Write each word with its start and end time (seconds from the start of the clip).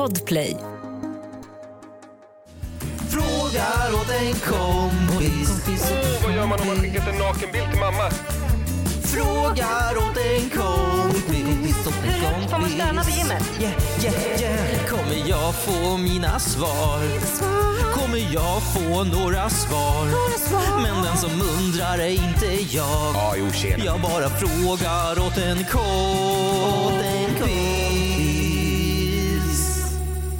Podplay. 0.00 0.56
Frågar 3.10 3.94
åt 3.94 4.10
en 4.10 4.32
kompis. 4.32 5.50
Oh, 5.90 6.24
vad 6.24 6.34
gör 6.34 6.46
man 6.46 6.60
om 6.60 6.66
man 6.66 6.76
skickat 6.76 7.08
en 7.08 7.18
nakenbild 7.18 7.70
till 7.70 7.80
mamma? 7.80 8.10
Frågar 9.04 9.96
åt 9.96 10.16
en 10.16 10.50
kompis. 10.50 11.86
Hur 12.02 12.10
högt 12.10 12.50
får 12.50 12.58
man 12.58 12.70
stöna 12.70 13.04
på 13.04 13.10
gymmet? 13.10 13.42
Yeah, 13.60 13.74
yeah, 14.04 14.40
yeah. 14.40 14.86
Kommer 14.88 15.28
jag 15.28 15.54
få 15.54 15.96
mina 15.96 16.38
svar? 16.38 17.00
Kommer 17.92 18.34
jag 18.34 18.62
få 18.62 19.04
några 19.04 19.50
svar? 19.50 20.06
Men 20.82 21.04
den 21.04 21.16
som 21.16 21.30
undrar 21.42 21.98
är 21.98 22.10
inte 22.10 22.76
jag. 22.76 23.34
Jo. 23.38 23.46
Jag 23.84 24.00
bara 24.00 24.28
frågar 24.28 25.26
åt 25.26 25.38
en 25.38 25.64
kompis. 25.64 27.09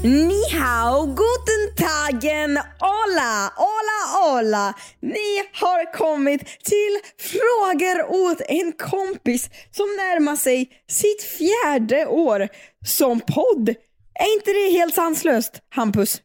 Ni 0.03 0.51
hao, 0.59 1.06
guten 1.06 1.87
tagen, 1.87 2.56
hola, 2.79 3.52
hola, 3.56 4.01
hola. 4.16 4.74
Ni 5.01 5.43
har 5.52 5.93
kommit 5.93 6.41
till 6.41 6.98
Frågor 7.19 8.24
åt 8.24 8.41
en 8.48 8.73
kompis 8.73 9.51
som 9.71 9.84
närmar 9.87 10.37
sig 10.37 10.69
sitt 10.88 11.23
fjärde 11.23 12.07
år 12.07 12.48
som 12.87 13.21
podd. 13.21 13.69
Är 14.15 14.34
inte 14.34 14.51
det 14.52 14.79
helt 14.79 14.95
sanslöst, 14.95 15.60
Hampus? 15.74 16.23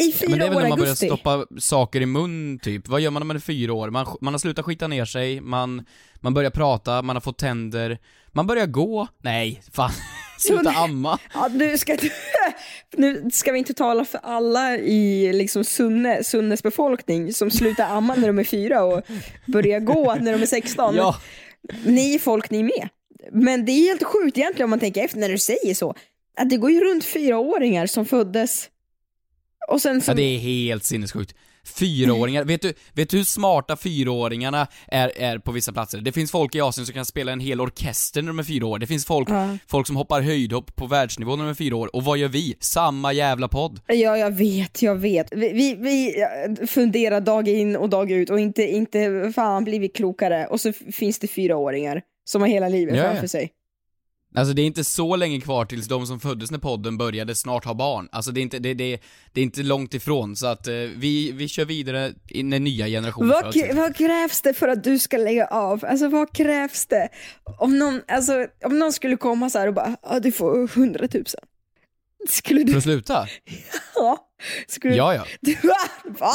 I 0.00 0.12
fyra 0.12 0.30
Men 0.30 0.38
det 0.38 0.44
är 0.44 0.48
väl 0.48 0.56
år 0.58 0.62
när 0.62 0.68
man 0.68 0.78
börjar 0.78 0.90
augusti. 0.90 1.06
stoppa 1.06 1.46
saker 1.58 2.00
i 2.00 2.06
mun, 2.06 2.58
typ. 2.58 2.88
Vad 2.88 3.00
gör 3.00 3.10
man 3.10 3.20
när 3.20 3.26
man 3.26 3.36
är 3.36 3.40
fyra 3.40 3.72
år? 3.72 3.90
Man, 3.90 4.16
man 4.20 4.34
har 4.34 4.38
slutat 4.38 4.64
skita 4.64 4.88
ner 4.88 5.04
sig, 5.04 5.40
man, 5.40 5.86
man 6.20 6.34
börjar 6.34 6.50
prata, 6.50 7.02
man 7.02 7.16
har 7.16 7.20
fått 7.20 7.38
tänder, 7.38 7.98
man 8.32 8.46
börjar 8.46 8.66
gå. 8.66 9.08
Nej, 9.22 9.62
fan. 9.72 9.90
Sluta 10.38 10.70
amma. 10.70 11.18
Ja, 11.34 11.48
nu, 11.52 11.78
ska, 11.78 11.96
nu 12.96 13.30
ska 13.32 13.52
vi 13.52 13.58
inte 13.58 13.74
tala 13.74 14.04
för 14.04 14.20
alla 14.22 14.76
i 14.76 15.32
liksom 15.32 15.64
Sunne, 15.64 16.24
Sunnes 16.24 16.62
befolkning 16.62 17.32
som 17.32 17.50
slutar 17.50 17.84
amma 17.84 18.14
när 18.14 18.26
de 18.26 18.38
är 18.38 18.44
fyra 18.44 18.84
och 18.84 19.02
börjar 19.46 19.80
gå 19.80 20.14
när 20.14 20.32
de 20.32 20.42
är 20.42 20.46
16. 20.46 20.94
Ja. 20.94 21.20
Ni 21.84 22.18
folk 22.18 22.50
ni 22.50 22.58
är 22.58 22.62
med. 22.62 22.88
Men 23.32 23.64
det 23.64 23.72
är 23.72 23.82
helt 23.88 24.04
sjukt 24.04 24.38
egentligen 24.38 24.64
om 24.64 24.70
man 24.70 24.80
tänker 24.80 25.04
efter 25.04 25.18
när 25.18 25.28
du 25.28 25.38
säger 25.38 25.74
så. 25.74 25.94
Att 26.36 26.50
det 26.50 26.56
går 26.56 26.70
ju 26.70 26.80
runt 26.80 27.04
fyraåringar 27.04 27.86
som 27.86 28.06
föddes 28.06 28.68
och 29.68 29.82
sen 29.82 29.94
Ja, 29.94 30.00
som... 30.00 30.16
det 30.16 30.22
är 30.22 30.38
helt 30.38 30.84
sinnessjukt. 30.84 31.34
Fyraåringar, 31.66 32.44
vet 32.44 32.62
du, 32.62 32.72
vet 32.92 33.10
du 33.10 33.16
hur 33.16 33.24
smarta 33.24 33.76
fyraåringarna 33.76 34.66
är, 34.88 35.12
är 35.16 35.38
på 35.38 35.52
vissa 35.52 35.72
platser? 35.72 36.00
Det 36.00 36.12
finns 36.12 36.30
folk 36.30 36.54
i 36.54 36.60
Asien 36.60 36.86
som 36.86 36.94
kan 36.94 37.04
spela 37.04 37.32
en 37.32 37.40
hel 37.40 37.60
orkester 37.60 38.22
när 38.22 38.28
de 38.28 38.38
är 38.38 38.42
fyra 38.42 38.66
år. 38.66 38.78
Det 38.78 38.86
finns 38.86 39.06
folk, 39.06 39.30
Ja. 39.30 39.58
folk 39.68 39.86
som 39.86 39.96
hoppar 39.96 40.20
höjdhopp 40.20 40.76
på 40.76 40.86
världsnivå 40.86 41.36
när 41.36 41.44
de 41.44 41.50
är 41.50 41.54
fyra 41.54 41.76
år. 41.76 41.96
Och 41.96 42.04
vad 42.04 42.18
gör 42.18 42.28
vi? 42.28 42.56
Samma 42.60 43.12
jävla 43.12 43.48
podd. 43.48 43.80
Ja, 43.86 44.18
jag 44.18 44.30
vet, 44.30 44.82
jag 44.82 44.96
vet. 44.96 45.28
Vi, 45.32 45.52
vi, 45.52 45.74
vi 45.74 46.22
eh, 46.22 46.66
funderar 46.66 47.20
dag 47.20 47.48
in 47.48 47.76
och 47.76 47.88
dag 47.88 48.10
ut 48.10 48.30
och 48.30 48.40
inte, 48.40 48.62
inte 48.62 49.32
fan 49.34 49.64
blivit 49.64 49.96
klokare. 49.96 50.46
Och 50.46 50.60
så 50.60 50.72
finns 50.72 51.18
det 51.18 51.28
fyraåringar 51.28 52.02
som 52.24 52.40
har 52.42 52.48
hela 52.48 52.68
livet 52.68 52.96
ja. 52.96 53.02
framför 53.02 53.26
sig. 53.26 53.50
Alltså 54.34 54.54
det 54.54 54.62
är 54.62 54.66
inte 54.66 54.84
så 54.84 55.16
länge 55.16 55.40
kvar 55.40 55.64
tills 55.64 55.88
de 55.88 56.06
som 56.06 56.20
föddes 56.20 56.50
när 56.50 56.58
podden 56.58 56.98
började 56.98 57.34
snart 57.34 57.64
ha 57.64 57.74
barn. 57.74 58.08
Alltså 58.12 58.30
det 58.30 58.40
är 58.40 58.42
inte, 58.42 58.58
det, 58.58 58.74
det, 58.74 59.00
det 59.32 59.40
är 59.40 59.44
inte 59.44 59.62
långt 59.62 59.94
ifrån, 59.94 60.36
så 60.36 60.46
att 60.46 60.66
eh, 60.66 60.74
vi, 60.74 61.32
vi 61.32 61.48
kör 61.48 61.64
vidare 61.64 62.12
i 62.28 62.42
när 62.42 62.60
nya 62.60 62.86
generationer 62.86 63.32
Vad, 63.32 63.54
föds. 63.54 63.74
vad 63.74 63.96
krävs 63.96 64.42
det 64.42 64.54
för 64.54 64.68
att 64.68 64.84
du 64.84 64.98
ska 64.98 65.16
lägga 65.16 65.46
av? 65.46 65.84
Alltså 65.84 66.08
vad 66.08 66.32
krävs 66.32 66.86
det? 66.86 67.08
Om 67.58 67.78
någon, 67.78 68.02
alltså, 68.08 68.46
om 68.64 68.78
någon 68.78 68.92
skulle 68.92 69.16
komma 69.16 69.50
så 69.50 69.58
här 69.58 69.68
och 69.68 69.74
bara, 69.74 69.96
ja 70.02 70.20
du 70.20 70.32
får 70.32 70.68
hundratusen. 70.68 71.40
Skulle 72.28 72.60
För 72.60 72.66
du, 72.66 72.76
att 72.76 72.82
sluta? 72.82 73.26
ja. 73.94 74.18
Skulle, 74.68 74.94
Ja, 74.94 75.14
ja. 75.14 75.24
Du, 75.40 75.56
va? 76.20 76.32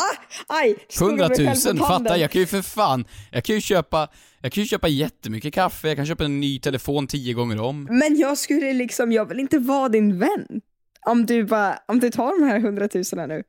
Aj, 0.47 0.75
Hundratusen, 0.99 1.77
fatta, 1.77 2.17
jag 2.17 2.31
kan 2.31 2.41
ju 2.41 2.47
för 2.47 2.61
fan, 2.61 3.05
jag 3.31 3.43
kan 3.43 3.55
ju 3.55 3.61
köpa, 3.61 4.07
jag 4.41 4.51
kan 4.51 4.63
ju 4.63 4.67
köpa 4.67 4.87
jättemycket 4.87 5.53
kaffe, 5.53 5.87
jag 5.87 5.97
kan 5.97 6.05
köpa 6.05 6.25
en 6.25 6.39
ny 6.39 6.59
telefon 6.59 7.07
tio 7.07 7.33
gånger 7.33 7.61
om. 7.61 7.83
Men 7.83 8.17
jag 8.17 8.37
skulle 8.37 8.73
liksom, 8.73 9.11
jag 9.11 9.25
vill 9.25 9.39
inte 9.39 9.59
vara 9.59 9.89
din 9.89 10.19
vän. 10.19 10.61
Om 11.05 11.25
du 11.25 11.43
bara, 11.43 11.79
om 11.87 11.99
du 11.99 12.09
tar 12.09 12.39
de 12.39 12.47
här 12.47 12.59
hundratusen 12.59 13.29
nu. 13.29 13.43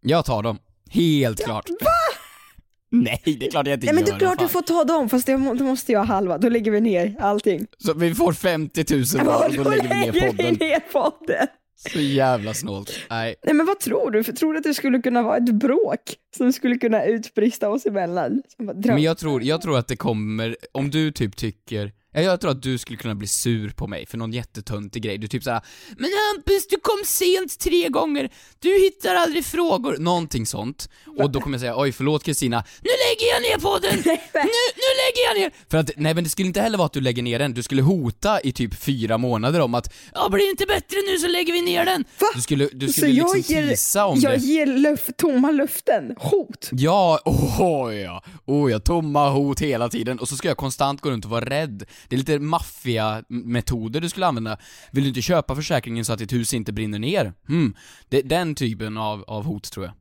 Jag 0.00 0.24
tar 0.24 0.42
dem. 0.42 0.58
Helt 0.90 1.44
klart. 1.44 1.66
Nej, 2.92 3.22
det 3.24 3.46
är 3.46 3.50
klart 3.50 3.66
jag 3.66 3.76
inte 3.76 3.86
Nej 3.86 3.94
men 3.94 4.04
det 4.04 4.10
är 4.10 4.18
klart 4.18 4.38
fan. 4.38 4.46
du 4.46 4.52
får 4.52 4.62
ta 4.62 4.84
dem, 4.84 5.08
fast 5.08 5.26
det 5.26 5.32
då 5.32 5.64
måste 5.64 5.92
jag 5.92 6.04
halva. 6.04 6.38
Då 6.38 6.48
lägger 6.48 6.70
vi 6.70 6.80
ner 6.80 7.16
allting. 7.20 7.66
Så 7.78 7.94
vi 7.94 8.14
får 8.14 8.32
50 8.32 9.16
000 9.16 9.26
var 9.26 9.48
och 9.48 9.64
då 9.64 9.70
lägger 9.70 9.88
vi 9.88 9.88
ner 9.88 10.12
podden. 10.12 10.56
vi 10.58 10.66
ner 10.66 10.80
podden. 10.92 11.46
Så 11.88 12.00
jävla 12.00 12.54
snålt. 12.54 12.90
Nej. 13.10 13.34
Nej 13.44 13.54
men 13.54 13.66
vad 13.66 13.80
tror 13.80 14.10
du? 14.10 14.24
För 14.24 14.32
tror 14.32 14.52
du 14.52 14.58
att 14.58 14.64
det 14.64 14.74
skulle 14.74 15.02
kunna 15.02 15.22
vara 15.22 15.36
ett 15.36 15.54
bråk 15.54 16.00
som 16.36 16.52
skulle 16.52 16.78
kunna 16.78 17.04
utbrista 17.04 17.70
oss 17.70 17.86
emellan? 17.86 18.42
Bara, 18.58 18.76
Men 18.76 19.02
jag 19.02 19.18
tror, 19.18 19.42
jag 19.42 19.62
tror 19.62 19.78
att 19.78 19.88
det 19.88 19.96
kommer, 19.96 20.56
om 20.72 20.90
du 20.90 21.12
typ 21.12 21.36
tycker 21.36 21.92
Jag 22.12 22.40
tror 22.40 22.50
att 22.50 22.62
du 22.62 22.78
skulle 22.78 22.96
kunna 22.98 23.14
bli 23.14 23.26
sur 23.26 23.70
på 23.70 23.86
mig 23.86 24.06
för 24.06 24.18
någon 24.18 24.32
jättetöntig 24.32 25.02
grej. 25.02 25.18
Du 25.18 25.28
typ 25.28 25.44
såhär 25.44 25.60
Men 25.98 26.10
Hampus, 26.34 26.66
du 26.68 26.76
kom 26.80 27.02
sent 27.04 27.58
tre 27.58 27.88
gånger, 27.88 28.30
du 28.58 28.68
hittar 28.68 29.14
aldrig 29.14 29.44
frågor. 29.44 29.96
Någonting 29.98 30.46
sånt. 30.46 30.88
Och 31.18 31.30
då 31.30 31.40
kommer 31.40 31.54
jag 31.54 31.60
säga 31.60 31.74
oj 31.78 31.92
förlåt 31.92 32.24
Kristina, 32.24 32.64
nu 32.82 32.90
lägger 32.90 33.32
jag 33.32 33.42
ner 33.42 33.58
podden! 33.70 34.02
Nu, 34.34 34.50
nu 34.76 34.90
lägger 35.02 35.28
jag 35.28 35.40
ner! 35.40 35.50
För 35.70 35.78
att, 35.78 35.90
nej 35.96 36.14
men 36.14 36.24
det 36.24 36.30
skulle 36.30 36.46
inte 36.46 36.60
heller 36.60 36.78
vara 36.78 36.86
att 36.86 36.92
du 36.92 37.00
lägger 37.00 37.22
ner 37.22 37.38
den, 37.38 37.54
du 37.54 37.62
skulle 37.62 37.82
hota 37.82 38.40
i 38.40 38.52
typ 38.52 38.74
fyra 38.74 39.18
månader 39.18 39.60
om 39.60 39.74
att 39.74 39.94
ja 40.14 40.28
blir 40.28 40.44
det 40.44 40.50
inte 40.50 40.66
bättre 40.66 40.96
nu 41.10 41.18
så 41.18 41.28
lägger 41.28 41.52
vi 41.52 41.60
ner 41.62 41.84
den. 41.84 42.04
Va? 42.20 42.26
Du 42.34 42.40
skulle, 42.40 42.68
du 42.72 42.86
Så 42.86 42.92
skulle 42.92 43.12
jag 43.12 43.36
liksom 43.36 43.54
ger, 43.54 43.68
tisa 43.68 44.06
om 44.06 44.18
jag 44.20 44.32
det. 44.32 44.44
ger 44.46 44.66
löf, 44.66 45.10
tomma 45.16 45.50
löften, 45.50 46.14
hot. 46.18 46.68
Ja, 46.72 47.20
oh 47.24 47.96
ja, 47.96 48.22
oh 48.46 48.70
ja, 48.70 48.78
tomma 48.80 49.30
hot 49.30 49.60
hela 49.60 49.88
tiden 49.88 50.18
och 50.18 50.28
så 50.28 50.36
ska 50.36 50.48
jag 50.48 50.56
konstant 50.56 51.00
gå 51.00 51.10
runt 51.10 51.24
och 51.24 51.30
vara 51.30 51.44
rädd. 51.44 51.84
Det 52.08 52.16
är 52.16 52.18
lite 52.18 52.38
maffia-metoder 52.38 54.00
du 54.00 54.08
skulle 54.08 54.26
använda. 54.26 54.58
Vill 54.92 55.04
du 55.04 55.08
inte 55.08 55.22
köpa 55.22 55.56
försäkringen 55.56 56.04
så 56.04 56.12
att 56.12 56.18
ditt 56.18 56.32
hus 56.32 56.54
inte 56.54 56.72
brinner 56.72 56.98
ner? 56.98 57.32
Hmm, 57.48 57.74
det, 58.08 58.22
den 58.22 58.54
typen 58.54 58.96
av, 58.96 59.24
av 59.26 59.44
hot 59.44 59.72
tror 59.72 59.86
jag. 59.86 59.94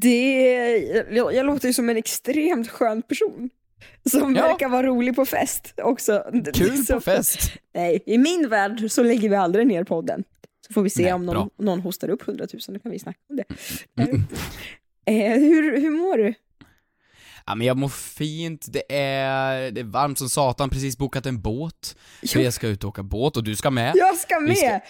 Det, 0.00 0.76
jag, 1.10 1.34
jag 1.34 1.46
låter 1.46 1.68
ju 1.68 1.74
som 1.74 1.88
en 1.88 1.96
extremt 1.96 2.70
skön 2.70 3.02
person. 3.02 3.50
Som 4.10 4.34
Ja. 4.36 4.42
verkar 4.48 4.68
vara 4.68 4.86
rolig 4.86 5.16
på 5.16 5.24
fest 5.26 5.74
också. 5.82 6.24
Kul 6.54 6.86
på 6.86 7.00
fest! 7.00 7.52
Nej, 7.74 8.02
i 8.06 8.18
min 8.18 8.48
värld 8.48 8.90
så 8.90 9.02
lägger 9.02 9.28
vi 9.28 9.36
aldrig 9.36 9.66
ner 9.66 9.84
podden. 9.84 10.24
Så 10.66 10.72
får 10.72 10.82
vi 10.82 10.90
se 10.90 11.02
Nej, 11.02 11.12
om 11.12 11.26
någon, 11.26 11.50
någon 11.58 11.80
hostar 11.80 12.08
upp 12.08 12.28
100 12.28 12.46
000, 12.52 12.60
då 12.68 12.78
kan 12.78 12.90
vi 12.92 12.98
snacka 12.98 13.18
om 13.30 13.36
det. 13.36 13.44
Mm. 14.02 14.22
Eh, 15.06 15.40
hur, 15.40 15.80
hur 15.80 15.90
mår 15.90 16.16
du? 16.18 16.34
Ja 17.46 17.54
men 17.54 17.66
jag 17.66 17.76
mår 17.76 17.88
fint, 17.88 18.66
det 18.72 18.96
är, 18.96 19.70
det 19.70 19.80
är 19.80 19.84
varmt 19.84 20.18
som 20.18 20.28
satan, 20.30 20.70
precis 20.70 20.98
bokat 20.98 21.26
en 21.26 21.40
båt. 21.40 21.96
För 22.20 22.38
Ja. 22.38 22.44
jag 22.44 22.52
ska 22.52 22.66
ut 22.68 22.84
och 22.84 22.88
åka 22.90 23.02
båt 23.02 23.36
och 23.36 23.44
du 23.44 23.56
ska 23.56 23.70
med. 23.70 23.92
Jag 23.96 24.16
ska 24.16 24.40
med! 24.40 24.56
ska- 24.56 24.80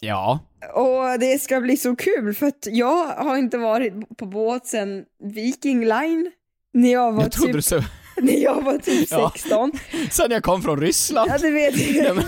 Ja. 0.00 0.38
Och 0.74 1.20
det 1.20 1.42
ska 1.42 1.60
bli 1.60 1.76
så 1.76 1.96
kul 1.96 2.34
för 2.34 2.46
att 2.46 2.66
jag 2.70 3.06
har 3.06 3.36
inte 3.36 3.58
varit 3.58 4.18
på 4.18 4.26
båt 4.26 4.66
sedan 4.66 5.04
Viking 5.34 5.80
Line. 5.84 6.30
När 6.74 6.92
jag 6.92 7.12
var, 7.12 7.22
Jag 7.22 7.32
typ, 7.32 7.64
så, 7.64 7.82
när 8.16 8.42
jag 8.42 8.62
var 8.62 8.78
typ 8.78 9.10
Ja. 9.10 9.32
16. 9.34 9.72
sen 10.10 10.30
jag 10.30 10.42
kom 10.42 10.62
från 10.62 10.80
Ryssland. 10.80 11.30
Ja, 11.30 11.38
du 11.38 11.50
vet. 11.50 11.74
Nej, 11.94 12.12
men- 12.14 12.24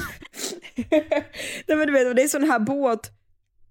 Nej 1.66 1.76
men 1.76 1.86
du 1.86 1.92
vet, 1.92 2.16
det 2.16 2.22
är 2.22 2.28
sån 2.28 2.50
här 2.50 2.58
båt 2.58 3.10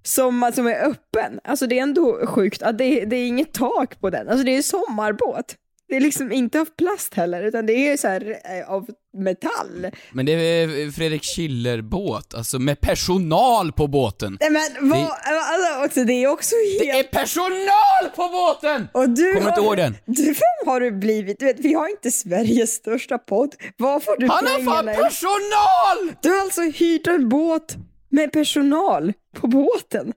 som, 0.03 0.51
som 0.56 0.68
är 0.68 0.85
öppen. 0.89 1.39
Alltså 1.44 1.68
det 1.68 1.79
är 1.79 1.84
ändå 1.84 2.25
sjukt 2.28 2.62
att 2.62 2.78
det, 2.78 3.06
det 3.06 3.16
är 3.16 3.28
inget 3.28 3.53
tak 3.53 4.00
på 4.00 4.09
den. 4.09 4.29
Alltså 4.29 4.44
det 4.45 4.51
är 4.51 4.57
en 4.57 4.63
sommarbåt. 4.63 5.56
Det 5.89 5.95
är 5.95 5.99
liksom 5.99 6.31
inte 6.31 6.61
av 6.61 6.65
plast 6.65 7.13
heller, 7.13 7.43
utan 7.43 7.65
det 7.65 7.73
är 7.73 7.97
så 7.97 8.07
här 8.07 8.39
eh, 8.59 8.69
av 8.69 8.89
metall. 9.17 9.87
Men 10.11 10.25
det 10.25 10.31
är 10.31 10.91
Fredrik 10.91 11.23
Schiller-båt, 11.23 12.33
alltså 12.33 12.59
med 12.59 12.81
personal 12.81 13.71
på 13.71 13.87
båten. 13.87 14.37
Nej 14.41 14.51
men 14.51 14.89
vad, 14.89 15.01
alltså 15.01 15.85
också, 15.85 16.03
det 16.03 16.13
är 16.13 16.27
också 16.27 16.56
Det 16.79 16.89
är 16.89 16.94
helt... 16.94 17.12
personal 17.12 18.09
på 18.15 18.27
båten! 18.27 18.88
Och 18.94 19.09
du 19.09 19.33
Kommer 19.33 19.47
inte 19.47 19.62
har, 19.62 19.67
ihåg 19.67 19.77
den? 19.77 19.97
Du, 20.06 20.25
vem 20.25 20.65
har 20.65 20.79
du 20.79 20.91
blivit? 20.91 21.39
Du 21.39 21.45
vet, 21.45 21.59
vi 21.59 21.73
har 21.73 21.89
inte 21.89 22.12
Sveriges 22.12 22.73
största 22.73 23.17
podd. 23.17 23.56
Var 23.77 24.00
får 24.00 24.17
du 24.17 24.27
Han 24.27 24.45
har 24.47 24.59
fan 24.59 24.85
personal! 24.85 26.15
Du 26.21 26.29
har 26.29 26.41
alltså 26.41 26.62
hyrt 26.62 27.07
en 27.07 27.29
båt 27.29 27.75
med 28.09 28.31
personal 28.31 29.13
på 29.35 29.47
båten. 29.47 30.13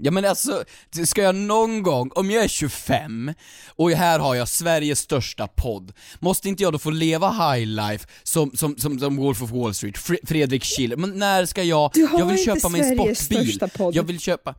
Ja 0.00 0.10
men 0.10 0.24
alltså, 0.24 0.64
ska 1.06 1.22
jag 1.22 1.34
någon 1.34 1.82
gång, 1.82 2.10
om 2.14 2.30
jag 2.30 2.44
är 2.44 2.48
25 2.48 3.32
och 3.68 3.90
här 3.90 4.18
har 4.18 4.34
jag 4.34 4.48
Sveriges 4.48 4.98
största 5.00 5.46
podd, 5.46 5.92
måste 6.20 6.48
inte 6.48 6.62
jag 6.62 6.72
då 6.72 6.78
få 6.78 6.90
leva 6.90 7.30
high 7.30 7.66
life 7.66 8.08
som, 8.22 8.50
som, 8.56 8.76
som, 8.76 8.98
som 8.98 9.16
Wolf 9.16 9.42
of 9.42 9.50
Wall 9.50 9.74
Street, 9.74 9.96
Fre- 9.96 10.26
Fredrik 10.26 10.64
Schiller, 10.64 10.96
men 10.96 11.18
när 11.18 11.46
ska 11.46 11.62
jag, 11.62 11.90
Du 11.94 12.06
har 12.06 12.18
jag 12.18 12.26
vill 12.26 12.44
köpa 12.44 12.68
mig 12.68 12.80
en 12.80 12.94
sportbil, 12.94 13.46
största 13.52 13.68
podd. 13.68 13.94
jag 13.94 14.02
vill 14.02 14.20
köpa, 14.20 14.54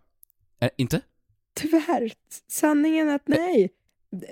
äh, 0.61 0.69
inte? 0.77 1.01
Tyvärr, 1.55 2.11
sanningen 2.51 3.09
är 3.09 3.15
att 3.15 3.27
nej. 3.27 3.69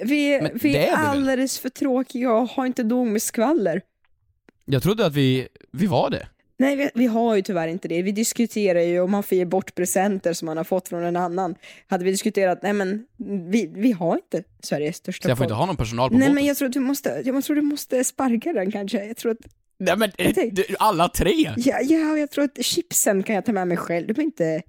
Vi, 0.04 0.42
Men 0.42 0.52
vi 0.62 0.76
är 0.76 0.82
är 0.82 0.86
vi 0.86 0.92
väl? 0.92 1.06
alldeles 1.06 1.60
för 1.60 1.70
tråkiga 1.70 2.32
och 2.34 2.50
har 2.50 2.66
inte 2.66 2.84
nog 2.84 3.08
med 3.08 3.22
skvaller. 3.22 3.82
Jag 4.66 4.84
trodde 4.84 5.06
att 5.06 5.14
vi, 5.14 5.48
vi 5.72 5.86
var 5.88 6.10
det. 6.10 6.28
Nej, 6.60 6.76
vi, 6.76 6.90
vi 6.96 7.06
har 7.06 7.36
ju 7.36 7.42
tyvärr 7.42 7.68
inte 7.68 7.88
det. 7.88 8.02
Vi 8.02 8.12
diskuterar 8.12 8.80
ju 8.80 9.00
om 9.00 9.12
man 9.12 9.24
får 9.24 9.38
ge 9.38 9.46
bort 9.46 9.76
presenter 9.76 10.34
som 10.34 10.46
man 10.46 10.58
har 10.58 10.64
fått 10.64 10.88
från 10.88 11.04
en 11.04 11.16
annan. 11.16 11.56
Hade 11.88 12.04
vi 12.06 12.12
diskuterat, 12.12 12.60
nej 12.64 12.74
men 12.74 13.06
vi, 13.52 13.72
vi 13.76 13.92
har 13.92 14.16
inte 14.16 14.44
Sveriges 14.64 14.96
största 14.96 15.24
Så 15.24 15.30
jag 15.32 15.38
får 15.38 15.44
podd. 15.44 15.52
inte 15.52 15.56
ha 15.56 15.66
någon 15.66 15.76
personal 15.78 16.10
på 16.10 16.14
Nej 16.14 16.20
båten? 16.22 16.36
men 16.36 16.46
jag 16.46 16.58
tror 16.58 16.68
att 16.68 16.74
du 16.74 16.80
måste, 16.80 17.22
jag 17.26 17.44
tror 17.44 17.56
du 17.56 17.62
måste 17.62 18.04
sparka 18.04 18.54
den 18.54 18.72
kanske. 18.72 19.06
Jag 19.06 19.18
tror 19.18 19.32
att, 19.32 19.38
Nej 19.80 19.98
men, 19.98 20.12
alla 20.80 21.10
tre? 21.10 21.54
ja, 21.58 21.80
ja, 21.82 22.18
jag 22.18 22.32
tror 22.32 22.44
att 22.44 22.66
chipsen 22.66 23.24
kan 23.24 23.36
jag 23.36 23.46
ta 23.46 23.52
med 23.52 23.68
mig 23.68 23.78
själv. 23.78 24.08
Du 24.08 24.14
behöver 24.14 24.26
inte, 24.26 24.62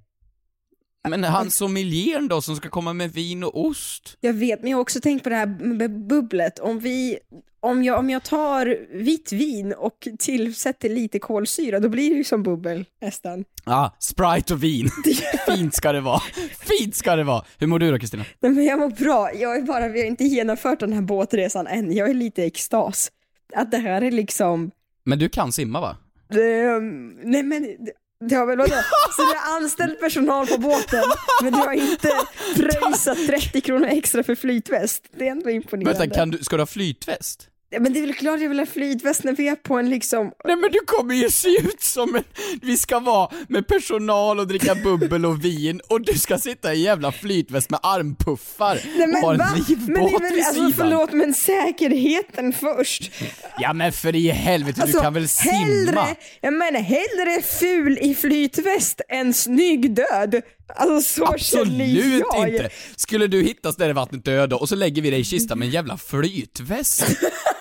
Men 1.09 1.25
han 1.25 1.51
sommelieren 1.51 2.29
då 2.29 2.41
som 2.43 2.57
ska 2.57 2.69
komma 2.69 2.93
med 2.93 3.13
vin 3.13 3.45
och 3.45 3.61
ost? 3.61 4.17
jag 4.21 4.33
vet, 4.33 4.63
men 4.63 4.71
jag 4.71 4.79
har 4.79 4.83
också 4.83 5.01
tänkt 5.01 5.23
på 5.23 5.29
det 5.29 5.37
här 5.37 5.47
med 5.47 6.07
bubblet. 6.07 6.59
Om 6.59 6.79
vi, 6.79 7.19
om 7.61 7.83
jag, 7.83 7.99
om 7.99 8.11
jag 8.11 8.25
tar 8.25 8.79
vitt 8.97 9.33
vin 9.33 9.73
och 9.73 10.09
tillsätter 10.19 10.89
lite 10.89 11.19
kolsyra, 11.19 11.81
då 11.81 11.89
blir 11.89 12.11
det 12.11 12.17
ju 12.17 12.25
som 12.25 12.43
bubbel 12.43 12.85
nästan. 13.01 13.45
Ja, 13.65 13.97
Sprite 13.99 14.55
och 14.55 14.63
vin. 14.63 14.91
Fint 15.47 15.75
ska 15.75 15.93
det 15.93 16.01
vara. 16.01 16.21
Fint 16.61 16.95
ska 16.95 17.17
det 17.17 17.25
vara. 17.25 17.45
Hur 17.59 17.67
mår 17.67 17.79
du 17.79 17.91
då 17.91 17.99
Kristina? 17.99 18.25
Nej 18.41 18.53
men 18.53 18.65
jag 18.65 18.79
mår 18.79 18.91
bra, 18.91 19.35
jag 19.35 19.57
är 19.57 19.63
bara, 19.63 19.89
vi 19.89 20.01
har 20.01 20.07
inte 20.07 20.25
genomfört 20.25 20.81
den 20.81 20.93
här 20.93 21.03
båtresan 21.03 21.67
än. 21.67 21.93
Jag 21.93 22.11
är 22.11 22.15
lite 22.15 22.43
i 22.43 22.47
extas. 22.47 23.11
Att 23.55 23.71
det 23.71 23.79
här 23.79 24.03
är 24.03 24.11
liksom, 24.11 24.71
Men 25.05 25.19
du 25.19 25.29
kan 25.29 25.53
simma 25.53 25.81
va? 25.81 25.97
det, 26.31 26.81
nej 27.25 27.43
men, 27.43 27.77
har 28.37 28.47
väl 28.47 28.59
vadå? 28.59 28.75
Så 29.17 29.23
du 29.23 29.29
har 29.29 29.57
anställt 29.63 30.01
personal 30.01 30.47
på 30.47 30.59
båten, 30.59 31.05
men 31.43 31.53
du 31.53 31.59
har 31.59 31.73
inte 31.73 32.13
pröjsat 32.57 33.19
30 33.27 33.61
kronor 33.61 33.87
extra 33.87 34.23
för 34.23 34.35
flytväst. 34.35 35.05
Det 35.17 35.27
är 35.27 35.31
ändå 35.31 35.51
imponerande. 35.51 35.99
Vänta, 35.99 36.15
kan 36.15 36.31
du, 36.31 36.39
ska 36.39 36.57
du 36.57 36.63
ha 36.63 36.67
flytväst? 36.67 37.49
Men 37.71 37.93
det 37.93 37.99
är 37.99 38.01
väl 38.01 38.15
klart 38.15 38.41
jag 38.41 38.49
vill 38.49 38.59
ha 38.59 38.67
flytväst 38.67 39.25
när 39.25 39.33
vi 39.33 39.49
är 39.49 39.57
på 39.57 39.75
en 39.75 39.91
liksom, 39.91 40.33
Nej 40.45 40.57
men 40.57 40.71
du 40.73 40.79
kommer 40.87 41.15
ju 41.15 41.31
se 41.31 41.49
ut 41.49 41.83
som 41.83 42.15
en, 42.17 42.25
vi 42.63 42.77
ska 42.77 42.99
vara 42.99 43.31
med 43.49 43.67
personal 43.67 44.41
och 44.41 44.47
dricka 44.47 44.75
bubbel 44.75 45.27
och 45.27 45.45
vin 45.45 45.81
och 45.89 46.01
du 46.01 46.19
ska 46.19 46.39
sitta 46.39 46.75
i 46.75 46.77
en 46.77 46.83
jävla 46.83 47.13
flytväst 47.13 47.71
med 47.71 47.81
armpuffar 47.83 48.81
nej 48.97 49.07
och 49.07 49.21
ha 49.21 49.33
en 49.33 49.65
livbåt 49.69 50.23
Men 50.23 50.35
vid 50.35 50.45
alltså 50.45 50.71
förlåt 50.77 51.13
men 51.13 51.35
säkerheten 51.35 52.53
först. 52.53 53.11
Ja 53.59 53.73
men 53.73 53.93
för 53.93 54.17
i 54.17 54.29
helvete, 54.29 54.83
Alltså, 54.83 54.99
du 54.99 55.03
kan 55.03 55.15
väl 55.15 55.29
simma? 55.29 55.55
Hellre, 55.55 56.17
jag 56.41 56.53
menar 56.53 56.81
hellre 56.81 57.43
ful 57.43 57.99
i 57.99 58.15
flytväst 58.15 59.01
än 59.09 59.35
snygg 59.35 59.95
död. 59.95 60.43
Alltså 60.77 61.15
så 61.15 61.27
Absolut 61.27 62.25
jag. 62.35 62.49
inte! 62.49 62.71
Skulle 62.97 63.27
du 63.27 63.43
hittas 63.43 63.77
där 63.77 63.89
i 63.89 63.93
vattnet 63.93 64.25
död 64.25 64.53
och 64.53 64.69
så 64.69 64.77
lägger 64.77 65.03
vi 65.03 65.11
dig 65.11 65.21
i 65.21 65.25
kistan 65.25 65.59
med 65.59 65.67
en 65.67 65.73
jävla 65.73 65.97
flytväst? 65.97 67.05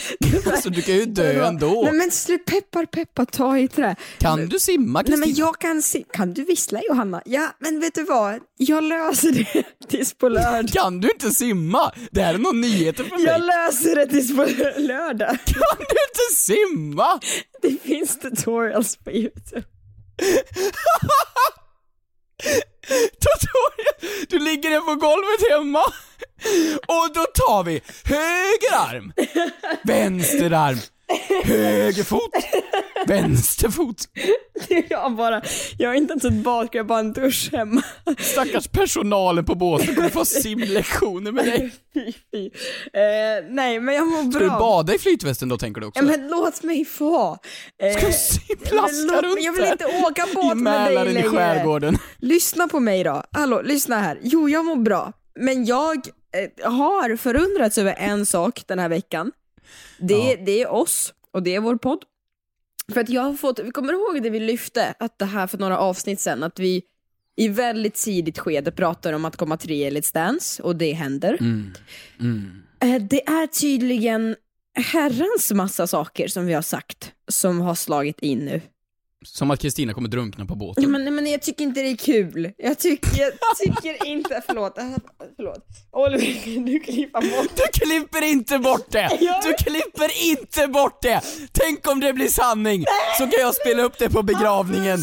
alltså 0.46 0.70
du 0.70 0.82
kan 0.82 0.94
ju 0.94 1.04
dö 1.04 1.46
ändå. 1.46 1.82
Nej 1.82 1.92
men 1.92 2.10
sluta, 2.10 2.52
peppar 2.52 2.86
peppar, 2.86 3.24
ta 3.24 3.58
i 3.58 3.68
trä. 3.68 3.96
Kan 4.18 4.46
du 4.48 4.60
simma 4.60 4.98
Nej 4.98 5.04
Kristina? 5.04 5.26
men 5.26 5.34
jag 5.34 5.58
kan 5.60 5.82
se, 5.82 6.04
kan 6.12 6.34
du 6.34 6.44
vissla 6.44 6.80
Johanna? 6.88 7.22
Ja 7.24 7.48
men 7.58 7.80
vet 7.80 7.94
du 7.94 8.02
vad, 8.04 8.40
jag 8.56 8.84
löser 8.84 9.32
det 9.32 9.64
tills 9.88 10.14
på 10.14 10.28
lördag. 10.28 10.68
Kan 10.68 11.00
du 11.00 11.10
inte 11.10 11.30
simma? 11.30 11.92
Det 12.10 12.22
här 12.22 12.34
är 12.34 12.38
någon 12.38 12.60
nyheter 12.60 13.04
för 13.04 13.16
mig. 13.16 13.24
Jag 13.24 13.40
löser 13.40 13.94
det 13.96 14.06
tills 14.06 14.36
på 14.36 14.44
lördag. 14.80 15.38
Kan 15.44 15.76
du 15.78 15.84
inte 15.84 16.34
simma? 16.34 17.20
Det 17.62 17.82
finns 17.82 18.18
tutorials 18.18 18.96
på 18.96 19.10
youtube. 19.10 19.62
Tutorial. 23.22 24.26
Du 24.28 24.38
ligger 24.38 24.70
ner 24.70 24.80
på 24.80 24.94
golvet 24.94 25.50
hemma 25.50 25.82
och 26.86 27.12
då 27.14 27.24
tar 27.34 27.64
vi 27.64 27.80
höger 28.04 28.74
arm, 28.74 29.12
vänster 29.84 30.52
arm, 30.52 30.78
höger 31.44 32.02
fot, 32.04 32.30
vänster 33.06 33.68
fot. 33.68 33.96
Jag 34.88 35.16
bara, 35.16 35.42
jag 35.78 35.88
har 35.88 35.94
inte 35.94 36.12
ens 36.12 36.24
ett 36.24 36.32
badkar, 36.32 36.78
jag 36.78 36.84
har 36.84 36.88
bara 36.88 36.98
en 36.98 37.12
dusch 37.12 37.48
hemma. 37.52 37.82
Stackars 38.18 38.68
personalen 38.68 39.44
på 39.44 39.54
båten 39.54 39.94
kommer 39.94 40.08
få 40.08 40.24
simlektioner 40.24 41.32
med 41.32 41.44
dig. 41.44 41.70
Fy, 41.94 42.12
fy. 42.32 42.46
Eh, 42.46 43.44
nej 43.50 43.80
men 43.80 43.94
jag 43.94 44.06
mår 44.06 44.22
bra. 44.22 44.30
Ska 44.32 44.40
du 44.40 44.48
bada 44.48 44.94
i 44.94 44.98
flytvästen 44.98 45.48
då 45.48 45.58
tänker 45.58 45.80
du 45.80 45.86
också? 45.86 46.04
Ja, 46.04 46.10
men 46.10 46.28
låt 46.28 46.62
mig 46.62 46.84
få. 46.84 47.38
Eh, 47.82 47.96
Ska 47.98 48.06
du 48.70 48.76
låt- 49.06 49.22
runt 49.24 49.42
Jag 49.44 49.52
vill 49.52 49.64
inte 49.64 49.86
åka 49.86 50.26
båt 50.34 50.56
med 50.56 50.72
dig 50.86 50.94
Mälaren 50.94 51.08
i 51.10 51.14
längre. 51.14 51.28
skärgården. 51.28 51.98
Lyssna 52.18 52.68
på 52.68 52.80
mig 52.80 53.04
då. 53.04 53.22
Hallå, 53.32 53.62
lyssna 53.64 54.00
här. 54.00 54.18
Jo, 54.22 54.48
jag 54.48 54.64
mår 54.64 54.76
bra. 54.76 55.12
Men 55.40 55.64
jag 55.64 55.96
eh, 55.96 56.70
har 56.72 57.16
förundrats 57.16 57.78
över 57.78 57.94
en 57.98 58.26
sak 58.26 58.62
den 58.66 58.78
här 58.78 58.88
veckan. 58.88 59.32
Det, 59.98 60.14
Ja. 60.14 60.36
det 60.46 60.62
är 60.62 60.68
oss 60.68 61.14
och 61.30 61.42
det 61.42 61.54
är 61.54 61.60
vår 61.60 61.76
podd. 61.76 62.04
För 62.92 63.00
att 63.00 63.08
jag 63.08 63.22
har 63.22 63.34
fått, 63.34 63.58
vi 63.58 63.70
kommer 63.70 63.92
ihåg 63.92 64.22
det 64.22 64.30
vi 64.30 64.40
lyfte, 64.40 64.94
att 64.98 65.18
det 65.18 65.24
här 65.24 65.46
för 65.46 65.58
några 65.58 65.78
avsnitt 65.78 66.20
sen, 66.20 66.42
att 66.42 66.58
vi 66.58 66.82
i 67.36 67.48
väldigt 67.48 67.94
tidigt 67.94 68.38
skede 68.38 68.70
pratar 68.72 69.12
om 69.12 69.24
att 69.24 69.36
komma 69.36 69.56
tre 69.56 69.86
i 69.86 69.90
Let's 69.90 70.14
Dance 70.14 70.62
och 70.62 70.76
det 70.76 70.92
händer. 70.92 71.36
Mm. 71.40 71.72
Mm. 72.20 72.62
Eh, 72.80 73.02
Det 73.02 73.26
är 73.28 73.46
tydligen 73.46 74.36
herrans 74.74 75.52
massa 75.52 75.86
saker 75.86 76.28
som 76.28 76.46
vi 76.46 76.52
har 76.54 76.62
sagt 76.62 77.12
som 77.28 77.60
har 77.60 77.74
slagit 77.74 78.20
in 78.20 78.38
nu. 78.38 78.60
Som 79.24 79.50
att 79.50 79.60
Kristina 79.60 79.94
kommer 79.94 80.08
drunkna 80.08 80.46
på 80.46 80.54
båten. 80.54 80.82
Ja, 80.84 80.88
men, 80.88 81.14
men 81.14 81.26
jag 81.26 81.42
tycker 81.42 81.64
inte 81.64 81.82
det 81.82 81.88
är 81.90 81.96
kul. 81.96 82.52
Jag 82.56 82.78
tycker, 82.78 83.18
jag 83.20 83.32
tycker 83.58 84.06
inte, 84.06 84.42
förlåt, 84.46 84.74
förlåt. 85.36 85.66
Oliver, 85.92 86.66
du 86.66 86.80
klippa 86.80 87.20
bort 87.20 87.50
Du 87.56 87.62
klipper 87.86 88.22
inte 88.22 88.58
bort 88.58 88.86
det! 88.90 89.08
Du 89.42 89.52
klipper 89.64 90.24
inte 90.30 90.68
bort 90.68 91.02
det! 91.02 91.20
Tänk 91.52 91.88
om 91.88 92.00
det 92.00 92.12
blir 92.12 92.28
sanning! 92.28 92.84
Så 93.18 93.26
kan 93.26 93.40
jag 93.40 93.54
spela 93.54 93.82
upp 93.82 93.98
det 93.98 94.10
på 94.10 94.22
begravningen. 94.22 94.98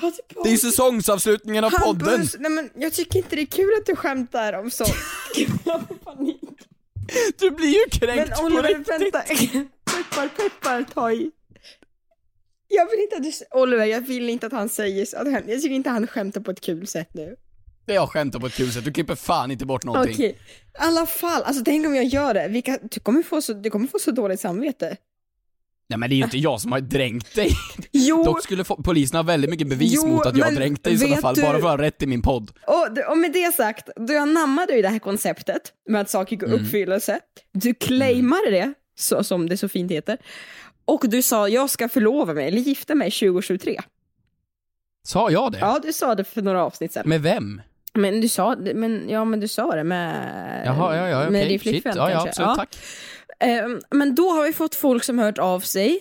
På. 0.00 0.12
Det 0.42 0.48
är 0.48 0.52
ju 0.52 0.58
säsongsavslutningen 0.58 1.64
av 1.64 1.70
podden. 1.70 2.08
Hampus, 2.08 2.36
nej 2.38 2.50
men 2.50 2.70
jag 2.74 2.92
tycker 2.92 3.18
inte 3.18 3.36
det 3.36 3.42
är 3.42 3.46
kul 3.46 3.70
att 3.80 3.86
du 3.86 3.96
skämtar 3.96 4.52
om 4.52 4.70
sånt. 4.70 4.94
Gud, 5.36 5.50
jag 5.64 5.80
får 5.88 5.94
panik. 5.94 6.40
Du 7.38 7.50
blir 7.50 7.68
ju 7.68 7.84
Men 7.90 7.90
kränkt 7.90 8.40
på 8.40 8.44
Oliver, 8.46 8.62
riktigt. 8.62 8.88
vänta. 8.88 9.22
Peppar, 9.84 10.28
peppar, 10.28 10.84
ta 10.94 11.12
i. 11.12 11.30
Jag 12.72 12.90
vill 12.90 13.00
inte 13.00 13.16
att 13.16 13.22
du, 13.22 13.58
Oliver, 13.60 13.84
jag 13.84 14.00
vill 14.00 14.28
inte 14.28 14.46
att 14.46 14.52
han 14.52 14.68
säger 14.68 15.04
så. 15.04 15.16
att 15.16 15.26
Jag 15.32 15.62
tycker 15.62 15.70
inte 15.74 15.90
han 15.90 16.06
skämtar 16.06 16.40
på 16.40 16.50
ett 16.50 16.60
kul 16.60 16.86
sätt 16.86 17.08
nu. 17.14 17.36
Jag 17.86 18.08
skämtar 18.08 18.40
på 18.40 18.46
ett 18.46 18.54
kul 18.54 18.72
sätt, 18.72 18.84
du 18.84 18.92
klipper 18.92 19.14
fan 19.14 19.50
inte 19.50 19.66
bort 19.66 19.84
någonting. 19.84 20.14
Okej, 20.14 20.28
i 20.30 20.36
alla 20.78 21.06
fall, 21.06 21.42
alltså 21.42 21.62
tänk 21.64 21.86
om 21.86 21.94
jag 21.94 22.04
gör 22.04 22.34
det. 22.34 22.48
Vilka, 22.48 22.78
du, 22.82 23.00
kommer 23.00 23.22
få 23.22 23.42
så, 23.42 23.52
du 23.52 23.70
kommer 23.70 23.86
få 23.86 23.98
så 23.98 24.10
dåligt 24.10 24.40
samvete. 24.40 24.96
Nej 25.88 25.98
men 25.98 26.10
det 26.10 26.14
är 26.14 26.16
ju 26.16 26.24
inte 26.24 26.38
jag 26.38 26.60
som 26.60 26.72
har 26.72 26.80
dränkt 26.80 27.34
dig. 27.34 27.50
Jo, 27.92 28.24
Dock 28.24 28.42
skulle 28.42 28.64
polisen 28.64 29.16
ha 29.16 29.22
väldigt 29.22 29.50
mycket 29.50 29.68
bevis 29.68 29.92
Jo, 29.96 30.06
mot 30.06 30.26
att 30.26 30.36
jag 30.36 30.44
har 30.44 30.52
dränkt 30.52 30.84
dig 30.84 30.92
i 30.92 30.98
sådana 30.98 31.16
fall, 31.16 31.34
du- 31.34 31.42
bara 31.42 31.52
för 31.52 31.58
att 31.58 31.78
ha 31.78 31.78
rätt 31.78 32.02
i 32.02 32.06
min 32.06 32.22
podd. 32.22 32.50
och, 32.66 33.10
och 33.10 33.18
med 33.18 33.32
det 33.32 33.54
sagt, 33.54 33.88
du 33.96 34.16
anammade 34.16 34.72
ju 34.76 34.82
det 34.82 34.88
här 34.88 34.98
konceptet 34.98 35.62
med 35.88 36.00
att 36.00 36.10
saker 36.10 36.36
går 36.36 36.46
Mm. 36.46 36.60
uppfyllelse. 36.64 37.20
Du 37.52 37.74
claimade 37.74 38.50
det, 38.50 38.72
så, 38.98 39.24
som 39.24 39.48
det 39.48 39.56
så 39.56 39.68
fint 39.68 39.90
heter. 39.92 40.18
Och 40.90 41.04
du 41.08 41.22
sa 41.22 41.48
jag 41.48 41.70
ska 41.70 41.88
förlova 41.88 42.34
mig, 42.34 42.48
eller 42.48 42.58
gifta 42.58 42.94
mig 42.94 43.10
2023. 43.10 43.80
Sa 45.06 45.30
jag 45.30 45.52
det? 45.52 45.58
Ja, 45.58 45.80
du 45.82 45.92
sa 45.92 46.14
det 46.14 46.24
för 46.24 46.42
några 46.42 46.64
avsnitt 46.64 46.92
sedan. 46.92 47.08
Med 47.08 47.22
vem? 47.22 47.62
Men 47.94 48.20
du 48.20 48.28
sa, 48.28 48.56
men, 48.74 49.08
ja, 49.08 49.24
men 49.24 49.40
du 49.40 49.48
sa 49.48 49.74
det 49.74 49.84
med, 49.84 50.66
Jaha, 50.66 50.96
ja, 50.96 51.08
ja, 51.08 51.18
med 51.18 51.28
okej. 51.28 51.48
din 51.48 51.60
flickvän 51.60 51.96
Ja, 51.96 52.10
ja, 52.10 52.28
absolut, 52.28 52.56
tack. 52.56 52.78
Ehm, 53.40 53.80
men 53.90 54.14
då 54.14 54.30
har 54.30 54.44
vi 54.46 54.52
fått 54.52 54.74
folk 54.74 55.04
som 55.04 55.18
hört 55.18 55.38
av 55.38 55.60
sig, 55.60 56.00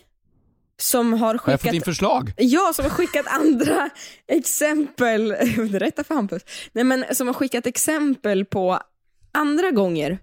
som 0.82 1.14
har 1.14 1.20
Har 1.20 1.34
jag 1.34 1.42
skickat 1.42 1.62
fått 1.62 1.74
in 1.74 1.82
förslag? 1.82 2.34
Ja, 2.38 2.72
som 2.76 2.86
har 2.86 2.92
skickat 2.92 3.26
andra 3.28 3.90
exempel, 4.28 5.32
rätta 5.72 6.04
för 6.04 6.16
Hampus, 6.16 6.42
nej 6.72 6.84
men 6.84 7.06
som 7.12 7.28
har 7.28 7.34
skickat 7.34 7.68
exempel 7.68 8.46
på 8.46 8.80
andra 9.32 9.72
gånger 9.72 10.20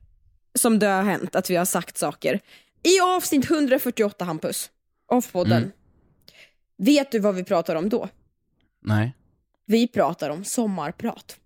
som 0.55 0.79
det 0.79 0.87
har 0.87 1.03
hänt 1.03 1.37
att 1.37 1.51
vi 1.51 1.57
har 1.57 1.65
sagt 1.65 1.99
saker. 1.99 2.41
I 2.87 3.01
avsnitt 3.01 3.51
148 3.51 4.25
Hampus, 4.25 4.71
Off-podden, 5.13 5.57
Mm. 5.59 5.73
vet 6.77 7.11
du 7.13 7.19
vad 7.19 7.35
vi 7.35 7.45
pratar 7.45 7.77
om 7.77 7.89
då? 7.89 8.09
Nej. 8.85 9.13
Vi 9.67 9.89
pratar 9.89 10.31
om 10.31 10.45
sommarprat. 10.45 11.37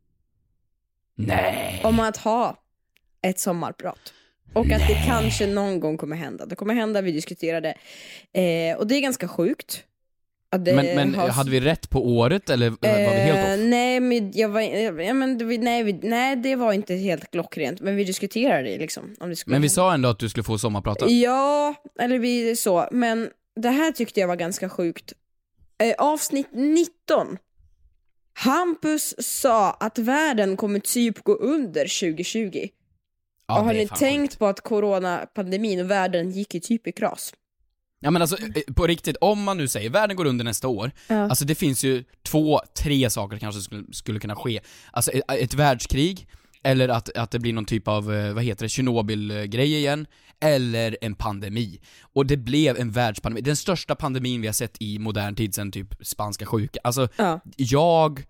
Nej. 1.15 1.81
Om 1.85 2.01
att 2.01 2.17
ha 2.17 2.57
ett 3.23 3.39
sommarprat. 3.39 4.13
Och 4.55 4.73
att 4.73 4.89
det 4.89 5.03
kanske 5.07 5.47
någon 5.47 5.81
gång 5.81 5.97
kommer 5.99 6.17
hända. 6.17 6.47
Det 6.47 6.57
kommer 6.57 6.75
hända, 6.75 7.01
vi 7.01 7.13
diskuterade. 7.13 7.69
Eh, 8.33 8.77
och 8.79 8.87
det 8.87 8.95
är 8.95 9.01
ganska 9.01 9.29
sjukt. 9.29 9.85
Det 10.59 10.75
Men, 10.75 10.87
men 10.97 11.15
har- 11.15 11.29
hade 11.29 11.51
vi 11.51 11.61
rätt 11.61 11.91
på 11.91 12.07
året 12.09 12.51
eller 12.51 12.71
var 12.71 12.79
vi 12.81 12.89
helt 12.89 13.39
Eh, 13.39 13.55
off? 13.55 13.61
nej, 13.71 14.01
men 14.01 14.33
jag 14.35 14.49
var, 14.49 14.61
ja, 15.03 15.13
men, 15.15 15.39
det- 15.39 15.59
nej, 15.59 15.83
vi, 15.83 15.93
nej, 15.93 16.37
det 16.37 16.57
var 16.57 16.73
inte 16.73 16.95
helt 16.95 17.31
klockrent, 17.31 17.81
men 17.81 17.97
vi 17.97 18.05
diskuterade 18.05 18.63
det 18.69 18.79
liksom. 18.79 19.17
Om 19.21 19.29
det 19.29 19.37
skulle 19.37 19.55
Men 19.55 19.63
vi 19.63 19.69
sa 19.69 19.95
ändå 19.95 20.09
att 20.09 20.19
du 20.19 20.29
skulle 20.29 20.45
få 20.45 20.59
sommarprata. 20.59 21.09
Ja, 21.09 21.75
eller 22.01 22.19
vi 22.19 22.57
så, 22.57 22.89
men 22.93 23.31
det 23.61 23.69
här 23.71 23.93
tyckte 23.93 24.21
jag 24.21 24.29
var 24.29 24.37
ganska 24.37 24.69
sjukt. 24.69 25.13
Eh, 25.83 25.95
avsnitt 25.99 26.49
19. 26.53 27.39
Hampus 28.35 29.15
sa 29.19 29.71
att 29.71 29.99
världen 29.99 30.57
kommer 30.57 30.79
typ 30.79 31.25
gå 31.25 31.35
under 31.35 31.81
2020. 32.13 32.69
Ja, 33.47 33.59
och 33.59 33.65
har 33.65 33.73
ni 33.75 33.89
tänkt 33.89 34.31
sjukt. 34.33 34.39
på 34.39 34.47
att 34.47 34.61
coronapandemin 34.61 35.81
och 35.81 35.91
världen 35.91 36.31
gick 36.31 36.55
i 36.55 36.61
typ 36.61 36.87
i 36.87 36.93
kras? 36.93 37.33
Ja 38.03 38.11
men 38.11 38.23
alltså 38.23 38.37
eh, 38.39 38.75
på 38.75 38.87
riktigt, 38.87 39.17
om 39.21 39.43
man 39.43 39.57
nu 39.57 39.69
säger 39.69 39.91
världen 39.91 40.17
går 40.17 40.25
under 40.25 40.45
nästa 40.45 40.69
år, 40.69 40.91
Ja. 41.09 41.15
alltså 41.23 41.45
det 41.45 41.55
finns 41.55 41.85
ju 41.85 42.05
två, 42.23 42.61
tre 42.79 43.11
saker 43.11 43.39
kanske 43.39 43.61
skulle, 43.61 43.85
skulle 43.93 44.21
kunna 44.21 44.37
ske. 44.37 44.61
Alltså 44.93 45.11
ett, 45.11 45.23
ett 45.29 45.55
världskrig, 45.55 46.27
eller 46.63 46.89
att, 46.89 47.17
att 47.17 47.31
det 47.31 47.39
blir 47.39 47.53
någon 47.53 47.65
typ 47.65 47.89
av, 47.89 48.15
eh, 48.15 48.33
vad 48.33 48.45
heter 48.45 48.65
det, 48.65 48.69
Tjernobyl-grej 48.69 49.75
igen, 49.75 50.07
eller 50.41 50.97
en 51.01 51.15
pandemi. 51.15 51.81
Och 52.15 52.27
det 52.27 52.37
blev 52.37 52.79
en 52.79 52.91
världspandemi, 52.91 53.41
den 53.41 53.57
största 53.57 53.95
pandemin 53.95 54.41
vi 54.41 54.47
har 54.49 54.55
sett 54.55 54.77
i 54.81 54.99
modern 54.99 55.35
tid 55.35 55.55
sen 55.55 55.73
typ 55.73 55.95
spanska 56.07 56.47
sjuka. 56.47 56.81
Alltså, 56.85 57.09
Ja. 57.17 57.41
jag 57.57 58.25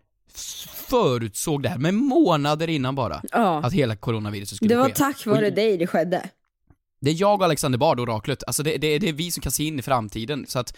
förutsåg 0.88 1.62
det 1.62 1.68
här 1.68 1.78
med 1.78 1.94
månader 1.94 2.68
innan 2.68 2.94
bara, 2.94 3.22
Ja. 3.32 3.62
att 3.64 3.72
hela 3.72 3.96
coronaviruset 3.96 4.56
skulle 4.56 4.74
Det 4.74 4.78
var 4.78 4.88
ske. 4.88 4.94
tack 4.94 5.26
vare 5.26 5.46
Och- 5.48 5.54
dig 5.54 5.76
det 5.78 5.86
skedde. 5.86 6.28
Det 7.00 7.10
är 7.10 7.14
jag 7.14 7.38
och 7.40 7.44
Alexander 7.44 7.78
Bard, 7.78 8.00
oraklet. 8.00 8.44
Alltså 8.46 8.62
det, 8.62 8.76
det, 8.76 8.98
det 8.98 9.08
är 9.08 9.12
vi 9.12 9.30
som 9.30 9.40
kan 9.42 9.52
se 9.52 9.64
in 9.64 9.78
i 9.78 9.82
framtiden, 9.82 10.44
så 10.48 10.58
att 10.58 10.76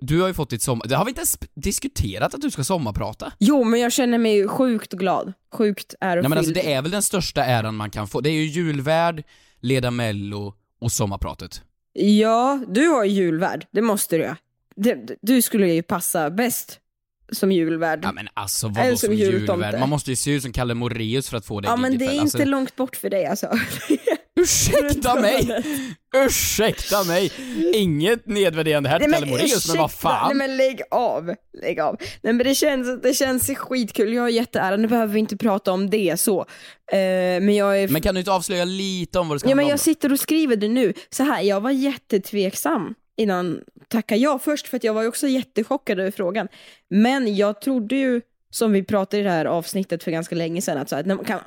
du 0.00 0.20
har 0.20 0.28
ju 0.28 0.34
fått 0.34 0.50
ditt 0.50 0.62
sommar... 0.62 0.86
Det 0.86 0.96
har 0.96 1.04
vi 1.04 1.08
inte 1.08 1.20
ens 1.20 1.38
diskuterat 1.54 2.34
att 2.34 2.40
du 2.40 2.50
ska 2.50 2.64
sommarprata? 2.64 3.32
Jo, 3.38 3.64
men 3.64 3.80
jag 3.80 3.92
känner 3.92 4.18
mig 4.18 4.48
sjukt 4.48 4.92
glad. 4.92 5.32
Sjukt 5.52 5.94
ärofylld. 6.00 6.22
Nej 6.22 6.28
men 6.28 6.38
alltså 6.38 6.52
det 6.52 6.72
är 6.72 6.82
väl 6.82 6.90
den 6.90 7.02
största 7.02 7.44
äran 7.44 7.76
man 7.76 7.90
kan 7.90 8.08
få. 8.08 8.20
Det 8.20 8.30
är 8.30 8.34
ju 8.34 8.44
julvärd, 8.44 9.22
leda 9.60 9.90
mello 9.90 10.54
och 10.80 10.92
sommarpratet. 10.92 11.62
Ja, 11.92 12.60
du 12.68 12.88
har 12.88 13.04
ju 13.04 13.10
julvärd. 13.10 13.66
Det 13.70 13.82
måste 13.82 14.16
du. 14.16 14.34
Det, 14.76 15.16
du 15.22 15.42
skulle 15.42 15.72
ju 15.72 15.82
passa 15.82 16.30
bäst 16.30 16.80
som 17.32 17.52
julvärd. 17.52 18.00
Ja 18.02 18.12
men 18.12 18.28
alltså 18.34 18.66
Eller 18.66 18.84
vadå 18.84 18.96
som 18.96 19.06
som 19.06 19.14
jultomte. 19.14 19.52
julvärd? 19.52 19.80
Man 19.80 19.88
måste 19.88 20.10
ju 20.10 20.16
se 20.16 20.30
ut 20.30 20.42
som 20.42 20.52
Kalle 20.52 20.74
Moraeus 20.74 21.28
för 21.28 21.36
att 21.36 21.46
få 21.46 21.60
det 21.60 21.68
Ja 21.68 21.76
men 21.76 21.98
det 21.98 22.04
är 22.04 22.10
inte 22.10 22.22
alltså, 22.22 22.44
långt 22.44 22.76
bort 22.76 22.96
för 22.96 23.10
dig 23.10 23.26
alltså. 23.26 23.46
Ursäkta 24.40 25.20
mig! 25.20 25.62
Ursäkta 26.26 27.04
mig! 27.04 27.32
Inget 27.74 28.26
nedvärderande 28.26 28.88
här 28.88 28.98
till 28.98 29.12
Kalle 29.12 29.26
Moraeus, 29.26 29.68
men 29.68 29.78
vad 29.78 29.92
fan? 29.92 30.36
Nej 30.36 30.48
men 30.48 30.56
lägg 30.56 30.82
av, 30.90 31.34
lägg 31.62 31.80
av. 31.80 31.96
Nej 32.22 32.32
men 32.32 32.46
det 32.46 32.54
känns, 32.54 33.02
det 33.02 33.14
känns 33.14 33.50
skitkul, 33.56 34.12
jag 34.12 34.22
har 34.22 34.28
jätteäran, 34.28 34.82
nu 34.82 34.88
behöver 34.88 35.14
vi 35.14 35.20
inte 35.20 35.36
prata 35.36 35.72
om 35.72 35.90
det 35.90 36.20
så. 36.20 36.40
Eh, 36.92 36.96
men 37.40 37.54
jag 37.54 37.82
är... 37.82 37.88
Men 37.88 38.02
kan 38.02 38.14
du 38.14 38.20
inte 38.20 38.32
avslöja 38.32 38.64
lite 38.64 39.18
om 39.18 39.28
vad 39.28 39.34
det 39.34 39.40
ska 39.40 39.48
ja 39.48 39.54
men 39.54 39.58
handla 39.58 39.66
om 39.66 39.70
jag 39.70 39.78
då? 39.78 39.82
sitter 39.82 40.12
och 40.12 40.20
skriver 40.20 40.56
det 40.56 40.68
nu. 40.68 40.94
Så 41.10 41.22
här, 41.22 41.42
jag 41.42 41.60
var 41.60 41.70
jättetveksam 41.70 42.94
innan 43.16 43.60
tacka 43.88 44.16
ja 44.16 44.38
först 44.38 44.68
för 44.68 44.76
att 44.76 44.84
jag 44.84 44.94
var 44.94 45.02
ju 45.02 45.08
också 45.08 45.28
jättechockad 45.28 46.00
över 46.00 46.10
frågan. 46.10 46.48
Men 46.90 47.36
jag 47.36 47.60
trodde 47.60 47.96
ju, 47.96 48.20
som 48.50 48.72
vi 48.72 48.82
pratade 48.82 49.20
i 49.20 49.24
det 49.24 49.30
här 49.30 49.44
avsnittet 49.44 50.04
för 50.04 50.10
ganska 50.10 50.34
länge 50.34 50.62
sedan, 50.62 50.78
att, 50.78 50.88
så 50.88 50.96
här, 50.96 51.24
kan, 51.24 51.40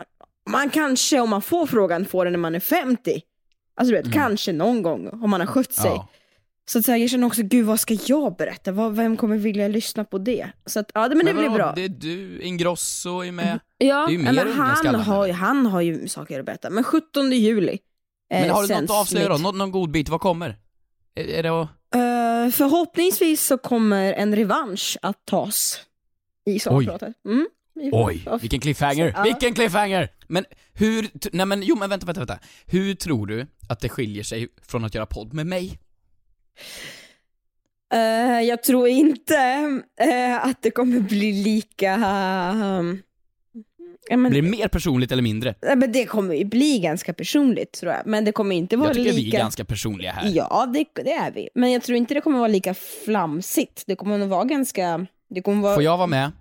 man 0.50 0.70
kanske 0.70 1.20
om 1.20 1.30
man 1.30 1.42
får 1.42 1.66
frågan 1.68 2.06
får 2.06 2.26
den 2.26 2.32
när 2.34 2.40
man 2.40 2.56
är 2.56 2.60
50. 2.60 3.22
Alltså 3.76 3.96
du 3.96 4.02
vet, 4.02 4.14
kanske 4.14 4.54
någon 4.54 4.82
gång 4.82 5.10
om 5.24 5.30
man 5.30 5.40
har 5.42 5.48
skött 5.48 5.74
sig. 5.74 5.86
Mm. 5.92 5.98
Ja. 5.98 6.10
Så 6.66 6.80
att 6.80 6.88
här, 6.88 6.98
jag 6.98 7.10
känner 7.10 7.28
också, 7.28 7.44
gud 7.44 7.66
vad 7.66 7.80
ska 7.80 7.98
jag 8.06 8.36
berätta? 8.36 8.72
Vad, 8.72 8.96
vem 8.96 9.18
kommer 9.18 9.38
vilja 9.38 9.68
lyssna 9.68 10.04
på 10.06 10.18
det? 10.18 10.50
Så 10.66 10.80
att, 10.80 10.92
ja 10.94 11.08
det, 11.08 11.16
men 11.16 11.26
det 11.26 11.34
blir 11.34 11.44
vadå? 11.44 11.56
bra. 11.56 11.74
Det 11.76 11.84
är 11.84 11.90
du, 11.90 12.42
Ingrosso 12.42 13.24
är 13.24 13.32
med. 13.32 13.60
ja, 13.78 14.06
det 14.08 14.12
är 14.14 14.18
ju 14.18 14.18
mer 14.18 14.34
men 14.34 14.52
han, 14.54 14.96
har, 14.96 15.28
ju- 15.28 15.34
han 15.34 15.66
har 15.66 15.82
ju 15.82 16.08
saker 16.08 16.40
att 16.40 16.46
berätta. 16.46 16.70
Men 16.70 16.84
17 16.84 17.32
juli 17.32 17.80
eh, 18.34 18.42
Men 18.42 18.50
har 18.50 18.68
du 18.68 18.74
något 18.74 18.84
att 18.84 18.90
avslöja 19.02 19.30
då? 19.30 19.38
Någon, 19.38 19.58
någon 19.58 19.72
god 19.72 19.92
bit? 19.92 20.10
Vad 20.10 20.22
kommer? 20.22 20.58
Är, 21.16 21.24
är 21.24 21.44
det 21.44 21.50
att... 21.62 21.70
Eh, 21.96 22.52
förhoppningsvis 22.56 23.46
så 23.46 23.58
kommer 23.58 24.14
en 24.14 24.36
revansch 24.36 24.98
att 25.02 25.26
tas 25.26 25.80
i 26.46 26.60
sommarpratet. 26.60 27.14
Mm. 27.26 27.48
Oj, 27.76 28.26
vilken 28.42 28.60
cliffhanger! 28.60 29.14
Ja. 29.16 29.24
Vilken 29.24 29.54
cliffhanger! 29.54 30.10
Men 30.28 30.46
hur, 30.74 31.10
nej 31.32 31.46
men 31.46 31.64
jo 31.64 31.76
men 31.76 31.90
vänta, 31.90 32.06
vänta, 32.06 32.20
vänta. 32.20 32.40
Hur 32.66 32.94
tror 32.96 33.28
du 33.28 33.48
att 33.70 33.80
det 33.80 33.90
skiljer 33.90 34.24
sig 34.24 34.48
från 34.62 34.86
att 34.86 34.96
göra 34.96 35.06
podd 35.06 35.34
med 35.34 35.48
mig? 35.48 35.80
Eh, 37.94 38.42
jag 38.42 38.64
tror 38.64 38.88
inte 38.88 39.36
eh, 40.00 40.46
att 40.46 40.62
det 40.62 40.72
kommer 40.72 41.00
bli 41.00 41.44
lika... 41.44 41.90
ja, 44.10 44.18
men, 44.18 44.32
Blir 44.32 44.42
det 44.42 44.50
mer 44.50 44.68
personligt 44.68 45.12
eller 45.12 45.24
mindre? 45.24 45.56
ja, 45.62 45.76
men 45.76 45.92
det 45.92 46.06
kommer 46.06 46.36
ju 46.36 46.46
bli 46.46 46.80
ganska 46.80 47.14
personligt 47.14 47.72
tror 47.72 47.92
jag. 47.92 48.02
Men 48.06 48.26
det 48.26 48.32
kommer 48.32 48.56
inte 48.56 48.78
vara 48.78 48.90
Jag 48.90 48.96
tycker 48.96 49.12
lika... 49.12 49.22
vi 49.22 49.36
är 49.36 49.40
ganska 49.40 49.66
personliga 49.66 50.12
här. 50.12 50.32
Ja, 50.34 50.66
det, 50.74 50.86
det 50.96 51.14
är 51.14 51.32
vi. 51.32 51.50
Men 51.56 51.72
jag 51.72 51.84
tror 51.84 51.98
inte 51.98 52.14
det 52.14 52.22
kommer 52.22 52.38
vara 52.40 52.48
lika 52.48 52.74
flamsigt. 53.06 53.84
Det 53.88 53.96
kommer 53.96 54.18
nog 54.18 54.30
vara 54.30 54.44
ganska... 54.44 55.06
Det 55.30 55.42
kommer 55.42 55.62
vara... 55.62 55.74
Får 55.76 55.84
jag 55.84 55.98
vara 55.98 56.08
med? 56.08 56.32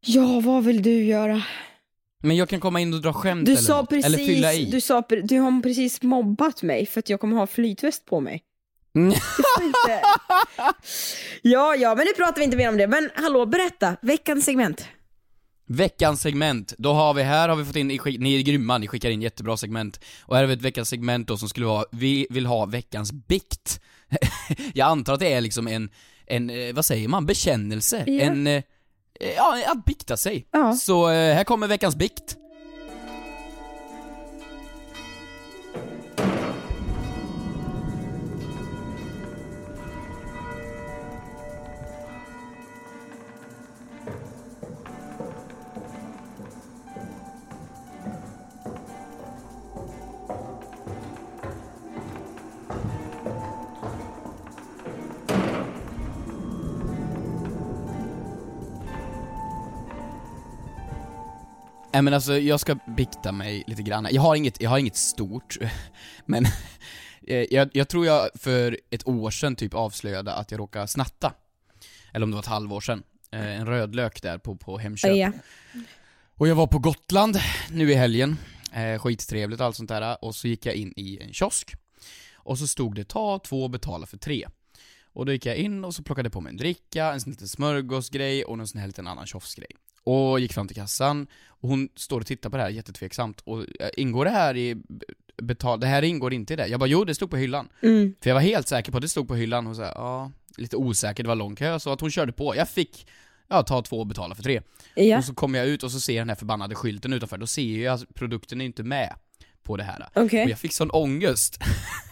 Ja, 0.00 0.40
vad 0.40 0.64
vill 0.64 0.82
du 0.82 1.04
göra? 1.04 1.42
Men 2.22 2.36
jag 2.36 2.48
kan 2.48 2.60
komma 2.60 2.80
in 2.80 2.94
och 2.94 3.00
dra 3.02 3.12
skämt 3.12 3.46
Du 3.46 3.52
eller 3.52 3.62
sa 3.62 3.80
något. 3.80 3.92
Eller 3.92 4.18
fylla 4.18 4.52
i. 4.52 4.56
precis, 4.56 4.72
du, 4.72 4.80
sa, 4.80 5.00
pre- 5.00 5.22
du 5.22 5.38
har 5.38 5.62
precis 5.62 6.02
mobbat 6.02 6.62
mig 6.62 6.86
för 6.86 6.98
att 6.98 7.08
jag 7.08 7.20
kommer 7.20 7.36
ha 7.36 7.46
flytväst 7.46 8.04
på 8.04 8.20
mig. 8.20 8.42
Mm. 8.96 9.08
Inte. 9.62 10.00
ja, 11.42 11.76
ja, 11.76 11.94
men 11.94 12.04
nu 12.06 12.12
pratar 12.16 12.38
vi 12.38 12.44
inte 12.44 12.56
mer 12.56 12.68
om 12.68 12.76
det. 12.76 12.86
Men 12.86 13.10
hallå, 13.14 13.46
berätta, 13.46 13.96
veckans 14.02 14.44
segment. 14.44 14.88
Veckans 15.66 16.20
segment, 16.20 16.74
då 16.78 16.92
har 16.92 17.14
vi 17.14 17.22
här 17.22 17.48
har 17.48 17.56
vi 17.56 17.64
fått 17.64 17.76
in, 17.76 17.86
ni 18.18 18.38
är 18.38 18.42
grymma, 18.42 18.78
ni 18.78 18.86
skickar 18.86 19.10
in 19.10 19.22
jättebra 19.22 19.56
segment. 19.56 20.00
Och 20.22 20.36
här 20.36 20.42
har 20.42 20.48
vi 20.48 20.54
ett 20.54 20.62
veckans 20.62 20.88
segment 20.88 21.28
då 21.28 21.36
som 21.36 21.48
skulle 21.48 21.66
vara, 21.66 21.84
vi 21.92 22.26
vill 22.30 22.46
ha 22.46 22.66
veckans 22.66 23.12
bikt. 23.12 23.80
jag 24.74 24.86
antar 24.88 25.14
att 25.14 25.20
det 25.20 25.32
är 25.32 25.40
liksom 25.40 25.68
en, 25.68 25.90
en, 26.26 26.50
eh, 26.50 26.74
vad 26.74 26.84
säger 26.84 27.08
man, 27.08 27.26
bekännelse? 27.26 28.04
Ja. 28.06 28.20
En, 28.22 28.46
eh, 28.46 28.62
ja, 29.36 29.58
att 29.66 29.84
bikta 29.84 30.16
sig. 30.16 30.46
Ja. 30.50 30.72
Så 30.72 31.08
eh, 31.10 31.34
här 31.34 31.44
kommer 31.44 31.66
veckans 31.66 31.96
bikt. 31.96 32.36
Nej 61.92 62.02
men 62.02 62.14
alltså, 62.14 62.38
jag 62.38 62.60
ska 62.60 62.74
bikta 62.96 63.32
mig 63.32 63.64
lite 63.66 63.82
grann. 63.82 64.08
Jag 64.10 64.22
har 64.22 64.34
inget, 64.34 64.62
jag 64.62 64.70
har 64.70 64.78
inget 64.78 64.96
stort, 64.96 65.58
men 66.26 66.44
eh, 67.26 67.44
jag, 67.50 67.70
jag 67.72 67.88
tror 67.88 68.06
jag 68.06 68.28
för 68.34 68.78
ett 68.90 69.08
år 69.08 69.30
sedan 69.30 69.56
typ 69.56 69.74
avslöjade 69.74 70.34
att 70.34 70.50
jag 70.50 70.60
råkade 70.60 70.88
snatta. 70.88 71.32
Eller 72.12 72.24
om 72.24 72.30
det 72.30 72.34
var 72.34 72.42
ett 72.42 72.46
halvår 72.46 72.80
sedan. 72.80 73.02
Eh, 73.32 73.60
En 73.60 73.66
rödlök 73.66 74.22
där 74.22 74.38
på, 74.38 74.56
på 74.56 74.78
Hemköp. 74.78 75.16
Ja. 75.16 75.32
Och 76.36 76.48
jag 76.48 76.54
var 76.54 76.66
på 76.66 76.78
Gotland 76.78 77.38
nu 77.70 77.90
i 77.92 77.94
helgen, 77.94 78.36
eh, 78.72 78.98
skittrevligt 78.98 79.60
och 79.60 79.66
allt 79.66 79.76
sånt 79.76 79.88
där, 79.88 80.24
och 80.24 80.34
så 80.34 80.48
gick 80.48 80.66
jag 80.66 80.74
in 80.74 80.92
i 80.96 81.18
en 81.22 81.32
kiosk. 81.32 81.74
Och 82.34 82.58
så 82.58 82.66
stod 82.66 82.94
det 82.94 83.04
ta 83.04 83.38
två 83.38 83.68
betala 83.68 84.06
för 84.06 84.16
tre. 84.16 84.46
Och 85.12 85.26
då 85.26 85.32
gick 85.32 85.46
jag 85.46 85.56
in 85.56 85.84
och 85.84 85.94
så 85.94 86.02
plockade 86.02 86.30
på 86.30 86.40
mig 86.40 86.50
en 86.50 86.56
dricka, 86.56 87.12
en 87.12 87.20
sån 87.20 87.30
liten 87.30 87.48
smörgåsgrej 87.48 88.44
och 88.44 88.58
en 88.58 88.66
sån 88.66 88.80
här 88.80 88.86
liten 88.86 89.06
annan 89.06 89.26
kiosksgrej. 89.26 89.70
Och 90.04 90.40
gick 90.40 90.52
fram 90.52 90.66
till 90.66 90.76
kassan, 90.76 91.26
och 91.46 91.68
hon 91.68 91.88
står 91.96 92.20
och 92.20 92.26
tittar 92.26 92.50
på 92.50 92.56
det 92.56 92.62
här 92.62 92.70
jättetveksamt, 92.70 93.40
och 93.40 93.58
eh, 93.80 93.90
ingår 93.96 94.24
det 94.24 94.30
här 94.30 94.56
i 94.56 94.76
betal... 95.42 95.80
Det 95.80 95.86
här 95.86 96.02
ingår 96.02 96.32
inte 96.32 96.52
i 96.52 96.56
det. 96.56 96.66
Jag 96.66 96.80
bara 96.80 96.86
jo, 96.86 97.04
det 97.04 97.14
stod 97.14 97.30
på 97.30 97.36
hyllan. 97.36 97.68
Mm. 97.82 98.14
För 98.20 98.30
jag 98.30 98.34
var 98.34 98.42
helt 98.42 98.68
säker 98.68 98.92
på 98.92 98.98
att 98.98 99.02
det 99.02 99.08
stod 99.08 99.28
på 99.28 99.34
hyllan, 99.34 99.66
och 99.66 99.76
så 99.76 99.82
här, 99.82 99.92
ja, 99.94 100.32
lite 100.56 100.76
osäker, 100.76 101.22
det 101.22 101.28
var 101.28 101.36
lång 101.36 101.56
kö, 101.56 101.80
så 101.80 101.92
att 101.92 102.00
hon 102.00 102.10
körde 102.10 102.32
på. 102.32 102.56
Jag 102.56 102.68
fick, 102.68 103.06
ja, 103.48 103.62
ta 103.62 103.82
två 103.82 104.00
och 104.00 104.06
betala 104.06 104.34
för 104.34 104.42
tre. 104.42 104.62
Ja. 104.94 105.18
Och 105.18 105.24
så 105.24 105.34
kommer 105.34 105.58
jag 105.58 105.68
ut 105.68 105.82
och 105.82 105.92
så 105.92 106.00
ser 106.00 106.12
jag 106.12 106.20
den 106.20 106.28
här 106.28 106.36
förbannade 106.36 106.74
skylten 106.74 107.12
utanför, 107.12 107.38
då 107.38 107.46
ser 107.46 107.84
jag 107.84 107.94
att 107.94 108.14
produkten 108.14 108.60
är 108.60 108.64
inte 108.64 108.82
med 108.82 109.14
på 109.62 109.76
det 109.76 109.84
här. 109.84 110.08
Okej. 110.14 110.44
Och 110.44 110.50
jag 110.50 110.58
fick 110.58 110.72
sån 110.72 110.90
ångest. 110.90 111.58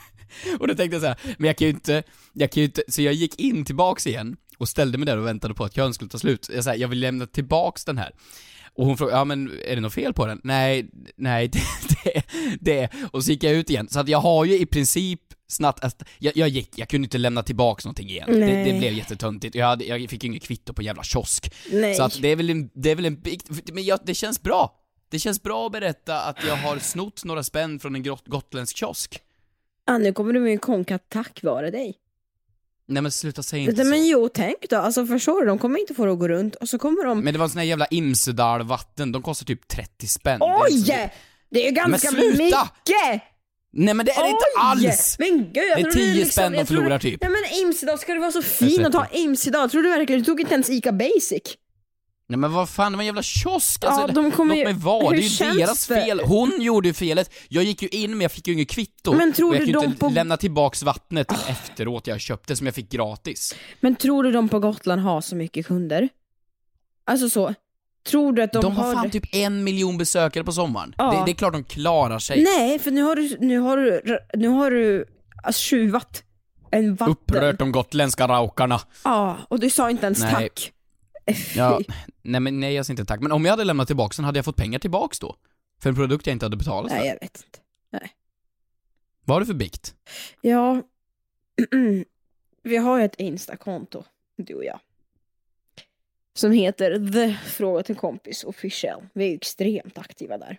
och 0.59 0.69
då 0.69 0.75
tänkte 0.75 0.95
jag 0.95 1.03
så 1.03 1.09
här, 1.09 1.19
men 1.39 1.47
jag 1.47 1.57
kan 1.57 1.67
ju 1.67 1.75
inte, 1.75 2.03
jag 2.33 2.53
kan 2.53 2.61
ju 2.61 2.65
inte, 2.65 2.83
så 2.89 3.03
jag 3.03 3.15
gick 3.15 3.41
in 3.41 3.65
tillbaks 3.65 4.07
igen 4.07 4.37
och 4.59 4.69
ställde 4.69 4.99
mig 4.99 5.07
där 5.07 5.19
och 5.19 5.27
väntade 5.27 5.55
på 5.55 5.65
att 5.65 5.75
kön 5.75 5.95
skulle 5.95 6.11
ta 6.11 6.19
slut. 6.19 6.51
Jag, 6.55 6.65
så 6.65 6.71
här, 6.71 6.77
jag 6.77 6.89
vill 6.89 7.01
lämna 7.01 7.27
tillbaks 7.27 7.85
den 7.85 7.99
här. 7.99 8.13
Och 8.75 8.87
hon 8.87 8.97
frågade, 8.97 9.19
ja 9.19 9.25
men 9.25 9.51
är 9.67 9.75
det 9.75 9.81
något 9.81 9.95
fel 9.95 10.15
på 10.15 10.27
den? 10.27 10.41
Nej, 10.45 10.91
nej 11.17 11.49
det, 11.53 11.61
det, 12.05 12.23
det. 12.61 12.91
Och 13.13 13.25
så 13.25 13.31
gick 13.31 13.45
jag 13.45 13.53
ut 13.53 13.71
igen. 13.71 13.89
Så 13.89 14.01
att 14.01 14.09
jag 14.09 14.21
har 14.21 14.45
ju 14.45 14.59
i 14.59 14.67
princip 14.67 15.21
snabbt, 15.49 15.85
alltså, 15.85 15.99
jag, 16.19 16.37
jag 16.37 16.49
gick, 16.49 16.79
jag 16.79 16.89
kunde 16.89 17.07
inte 17.07 17.19
lämna 17.19 17.43
tillbaks 17.43 17.85
någonting 17.85 18.09
igen. 18.09 18.27
Det, 18.27 18.65
det 18.65 18.79
blev 18.79 18.93
jättetöntigt. 18.93 19.55
Jag, 19.55 19.67
hade, 19.67 19.85
jag 19.85 20.11
fick 20.11 20.25
ju 20.25 20.29
inget 20.29 20.43
kvitto 20.43 20.73
på 20.73 20.83
jävla 20.83 21.03
kiosk. 21.03 21.55
Nej. 21.73 21.95
Så 21.95 22.03
att 22.03 22.23
det 22.23 22.29
är 22.29 22.37
väl 22.37 22.51
en, 22.51 22.71
det 22.75 22.91
är 22.91 22.95
väl 22.95 23.07
en 23.07 23.21
big, 23.21 23.41
men 23.73 23.85
jag, 23.85 23.99
det 24.05 24.15
känns 24.15 24.43
bra. 24.43 24.75
Det 25.11 25.19
känns 25.19 25.43
bra 25.43 25.67
att 25.67 25.73
berätta 25.73 26.21
att 26.21 26.45
jag 26.47 26.57
har 26.57 26.79
snott 26.79 27.25
några 27.25 27.43
spänn 27.43 27.81
från 27.81 27.95
en 27.95 28.03
grott, 28.03 28.27
gotländsk 28.27 28.77
kiosk. 28.77 29.23
Ah, 29.85 29.99
nu 29.99 30.13
kommer 30.13 30.33
du 30.33 30.41
med 30.41 30.53
en 30.53 30.59
konka 30.59 30.99
tack 30.99 31.43
vare 31.43 31.71
dig. 31.71 31.95
Nej 32.89 33.03
men 33.03 33.13
sluta 33.13 33.43
säga 33.43 33.63
inte 33.63 33.73
Nej, 33.77 33.85
så. 33.85 33.91
men 33.91 34.07
jo, 34.07 34.29
tänk 34.35 34.71
då. 34.71 34.77
Alltså 34.77 35.07
förstår 35.07 35.41
du, 35.41 35.47
de 35.47 35.59
kommer 35.59 35.81
inte 35.81 35.95
få 35.95 36.07
det 36.07 36.13
att 36.13 36.19
gå 36.19 36.29
runt 36.29 36.55
och 36.55 36.69
så 36.69 36.79
kommer 36.79 37.05
de... 37.05 37.21
Men 37.21 37.33
det 37.35 37.39
var 37.39 37.45
en 37.45 37.51
sån 37.51 37.59
här 37.59 37.67
jävla 37.67 37.87
Imsedal-vatten, 37.87 39.13
de 39.13 39.23
kostar 39.23 39.47
typ 39.47 39.69
30 39.69 40.07
spänn. 40.07 40.39
Det 40.39 40.45
är 40.47 40.63
Oj! 40.63 40.83
så- 40.83 40.93
Det 41.51 41.63
är 41.63 41.67
ju 41.67 41.71
ganska 41.71 42.09
sluta! 42.09 42.37
mycket! 42.45 43.23
Nej 43.73 43.95
men 43.95 44.07
det 44.07 44.13
är 44.13 44.23
det 44.23 44.29
inte 44.31 44.45
alls! 44.59 45.17
Men 45.19 45.29
gud, 45.39 45.57
jag 45.57 45.79
Det 45.79 45.81
är 45.81 45.83
trodde 45.83 45.97
10 45.99 46.15
liksom, 46.15 46.31
spänn 46.31 46.53
de 46.53 46.67
förlorar 46.67 46.99
typ. 46.99 47.21
Nej 47.23 47.31
men 47.31 47.61
Imsidag, 47.67 47.99
ska 48.01 48.15
det 48.15 48.21
vara 48.21 48.33
så 48.33 48.43
fin 48.43 48.87
att 48.87 48.93
ta 48.93 49.07
Imsidag? 49.13 49.71
Tror 49.71 49.83
du 49.83 49.89
verkligen, 49.91 50.21
du 50.21 50.25
tog 50.25 50.41
inte 50.41 50.55
ens 50.55 50.71
ICA 50.71 50.93
Basic? 50.93 51.43
Nej 52.31 52.39
men 52.39 52.53
vad 52.53 52.69
fan, 52.69 52.93
det 52.93 52.97
var 52.99 53.03
en 53.03 53.07
jävla 53.07 53.23
kiosk 53.23 53.85
alltså, 53.85 54.01
Ja, 54.01 54.07
de 54.07 54.31
kommer 54.33 54.55
Låt 54.55 54.61
ju- 54.61 54.65
mig 54.65 54.73
vara, 54.75 55.09
hur 55.11 55.17
det 55.17 55.45
är 55.45 55.53
ju 55.53 55.59
deras 55.61 55.87
det? 55.87 55.95
fel. 56.05 56.21
Hon 56.25 56.53
gjorde 56.61 56.89
ju 56.89 56.95
felet. 56.95 57.31
Jag 57.49 57.65
gick 57.65 57.83
ju 57.83 57.89
in 57.89 58.11
men 58.11 58.21
jag 58.21 58.33
fick 58.33 58.47
ju 58.49 58.55
inget 58.55 58.69
kvitto. 58.71 59.13
Men 59.15 59.33
tror 59.33 59.49
och 59.49 59.55
jag 59.55 59.61
du 59.63 59.73
kan 59.73 59.81
ju 59.81 59.81
de 59.81 59.85
inte 59.87 59.99
på- 59.99 60.09
lämna 60.09 60.37
tillbaks 60.37 60.83
vattnet 60.83 61.33
efteråt 61.49 62.07
jag 62.07 62.21
köpte 62.21 62.57
som 62.57 62.67
jag 62.67 62.75
fick 62.75 62.91
gratis. 62.91 63.55
Men 63.81 63.97
tror 63.97 64.23
du 64.23 64.33
de 64.33 64.49
på 64.49 64.61
Gotland 64.61 65.01
har 65.03 65.21
så 65.21 65.37
mycket 65.37 65.67
kunder? 65.67 66.09
Alltså 67.07 67.29
så, 67.31 67.55
tror 68.09 68.33
du 68.33 68.43
att 68.43 68.53
de, 68.53 68.63
De, 68.63 68.77
har 68.77 68.95
fan 68.95 69.05
det? 69.05 69.11
typ 69.11 69.35
en 69.35 69.65
miljon 69.65 69.99
besökare 69.99 70.45
på 70.45 70.53
sommaren. 70.53 70.95
Ja. 70.99 71.11
Det, 71.13 71.23
det 71.27 71.31
är 71.33 71.35
klart 71.35 71.53
de 71.53 71.65
klarar 71.65 72.19
sig. 72.19 72.43
Nej, 72.43 72.79
för 72.79 72.91
nu 72.91 73.03
har 73.03 73.17
du, 73.17 73.37
nu 73.41 73.59
har 73.59 73.77
du, 73.77 74.03
nu 74.35 74.49
har 74.49 74.71
du 74.71 75.05
alltså, 75.43 75.61
tjuvat 75.61 76.23
en 76.71 76.95
vatten. 76.95 77.13
Upprört 77.13 77.59
de 77.59 77.73
gotländska 77.73 78.29
raukarna. 78.29 78.81
Ja, 79.05 79.37
och 79.49 79.61
du 79.61 79.71
sa 79.71 79.91
inte 79.91 80.07
ens 80.07 80.21
Nej. 80.21 80.33
tack. 80.35 80.73
Ja, 81.57 81.81
nej 82.23 82.41
men 82.41 82.61
nej 82.61 82.75
jag 82.75 82.87
säger 82.87 83.01
inte 83.01 83.09
tack. 83.09 83.21
Men 83.21 83.33
om 83.33 83.45
jag 83.45 83.53
hade 83.53 83.65
lämnat 83.65 83.87
tillbaks 83.87 84.17
den, 84.17 84.25
hade 84.25 84.39
jag 84.39 84.45
fått 84.45 84.57
pengar 84.57 84.79
tillbaks 84.79 85.19
då? 85.19 85.37
För 85.83 85.91
en 85.91 85.97
produkt 85.97 86.27
jag 86.27 86.35
inte 86.35 86.45
hade 86.45 86.57
betalat 86.57 86.93
för? 86.93 86.99
Nej, 86.99 87.09
jag 87.09 87.15
vet 87.21 87.45
inte. 87.47 87.59
Vad 89.29 89.35
har 89.35 89.41
du 89.41 89.47
för 89.47 89.55
bikt? 89.55 89.95
Ja, 90.41 90.83
vi 92.63 92.77
har 92.77 92.99
ju 92.99 93.05
ett 93.05 93.21
Insta-konto, 93.21 94.05
du 94.37 94.55
och 94.55 94.65
jag. 94.65 94.81
Som 96.35 96.53
heter 96.53 97.13
The 97.13 97.35
Fråga 97.51 97.83
till 97.83 97.97
kompis 97.97 98.45
official. 98.45 99.03
Vi 99.13 99.25
är 99.25 99.29
ju 99.29 99.35
extremt 99.35 99.99
aktiva 99.99 100.39
där. 100.39 100.59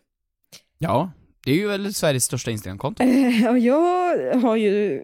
Ja, 0.77 1.11
det 1.45 1.51
är 1.51 1.55
ju 1.55 1.67
väl 1.67 1.93
Sveriges 1.93 2.23
största 2.23 2.51
Instagramkonto. 2.51 3.03
Och 3.49 3.59
jag 3.59 4.33
har 4.35 4.55
ju 4.55 5.03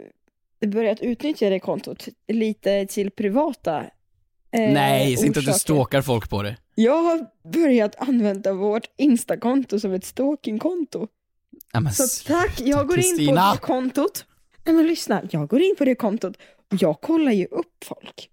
börjat 0.67 1.01
utnyttja 1.01 1.50
det 1.50 1.60
kontot 1.60 2.07
lite 2.27 2.86
till 2.86 3.12
privata 3.12 3.86
eh, 4.59 4.74
nej, 4.74 5.17
så 5.17 5.25
inte 5.25 5.39
att 5.39 5.45
du 5.45 5.53
stalkar 5.53 6.01
folk 6.01 6.29
på 6.29 6.43
det. 6.43 6.57
Jag 6.75 7.03
har 7.03 7.25
börjat 7.53 7.95
använda 7.95 8.53
vårt 8.53 8.83
Insta-konto 8.97 9.79
som 9.79 9.93
ett 9.93 10.05
stalking-konto. 10.05 11.07
Ja, 11.74 11.89
Så 11.91 12.27
tack, 12.27 12.59
jag 12.59 12.88
går 12.88 13.00
in 13.00 13.27
på 13.27 13.35
det 13.35 13.57
kontot. 13.62 14.25
Nej 14.65 14.75
men 14.75 14.88
lyssna, 14.88 15.21
jag 15.31 15.47
går 15.47 15.62
in 15.62 15.75
på 15.77 15.85
det 15.85 15.95
kontot 15.95 16.38
och 16.71 16.77
jag 16.81 17.01
kollar 17.01 17.31
ju 17.31 17.45
upp 17.45 17.83
folk. 17.85 18.29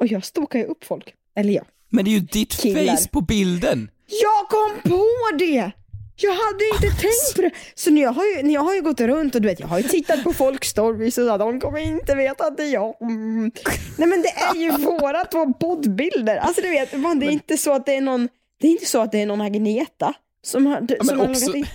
Och 0.00 0.06
jag 0.06 0.24
stalkar 0.24 0.58
ju 0.58 0.64
upp 0.64 0.84
folk. 0.84 1.14
Eller 1.36 1.52
ja. 1.52 1.62
Men 1.88 2.04
det 2.04 2.10
är 2.10 2.12
ju 2.12 2.20
ditt 2.20 2.52
Killar. 2.52 2.96
face 2.96 3.08
på 3.08 3.20
bilden! 3.20 3.90
Jag 4.06 4.48
kom 4.48 4.90
på 4.90 5.04
det! 5.38 5.70
Jag 6.18 6.32
hade 6.32 6.64
inte 6.74 7.00
tänkt 7.02 7.34
på 7.36 7.42
det. 7.42 7.50
Så 7.74 7.90
jag, 7.90 8.12
har 8.12 8.24
ju, 8.24 8.52
jag 8.52 8.60
har 8.60 8.74
ju 8.74 8.82
gått 8.82 9.00
runt 9.00 9.34
och 9.34 9.40
du 9.42 9.48
vet, 9.48 9.60
jag 9.60 9.66
har 9.66 9.78
ju 9.78 9.88
tittat 9.88 10.24
på 10.24 10.32
folks 10.32 10.68
stories 10.68 11.18
och 11.18 11.26
så, 11.26 11.36
de 11.36 11.60
kommer 11.60 11.78
inte 11.78 12.14
veta 12.14 12.44
att 12.44 12.56
det 12.56 12.62
är 12.62 12.72
jag. 12.72 13.02
Mm. 13.02 13.50
Nej 13.98 14.08
men 14.08 14.22
det 14.22 14.28
är 14.28 14.54
ju 14.54 14.70
våra 15.00 15.24
två 15.24 15.52
poddbilder. 15.52 16.36
Alltså 16.36 16.62
du 16.62 16.70
vet, 16.70 16.92
man, 17.00 17.18
det 17.20 17.26
är 17.26 17.30
inte 17.30 17.56
så 17.56 17.72
att 17.72 17.86
det 17.86 17.96
är 17.96 18.00
någon, 18.00 18.28
det 18.60 18.66
är 18.66 18.70
inte 18.70 18.86
så 18.86 19.00
att 19.02 19.12
det 19.12 19.18
är 19.22 19.26
någon 19.26 19.40
Agneta 19.40 20.14
som 20.42 20.66
har, 20.66 20.80
men 20.80 21.06
som 21.06 21.20
har 21.20 21.30
också- 21.30 21.56
in. 21.56 21.66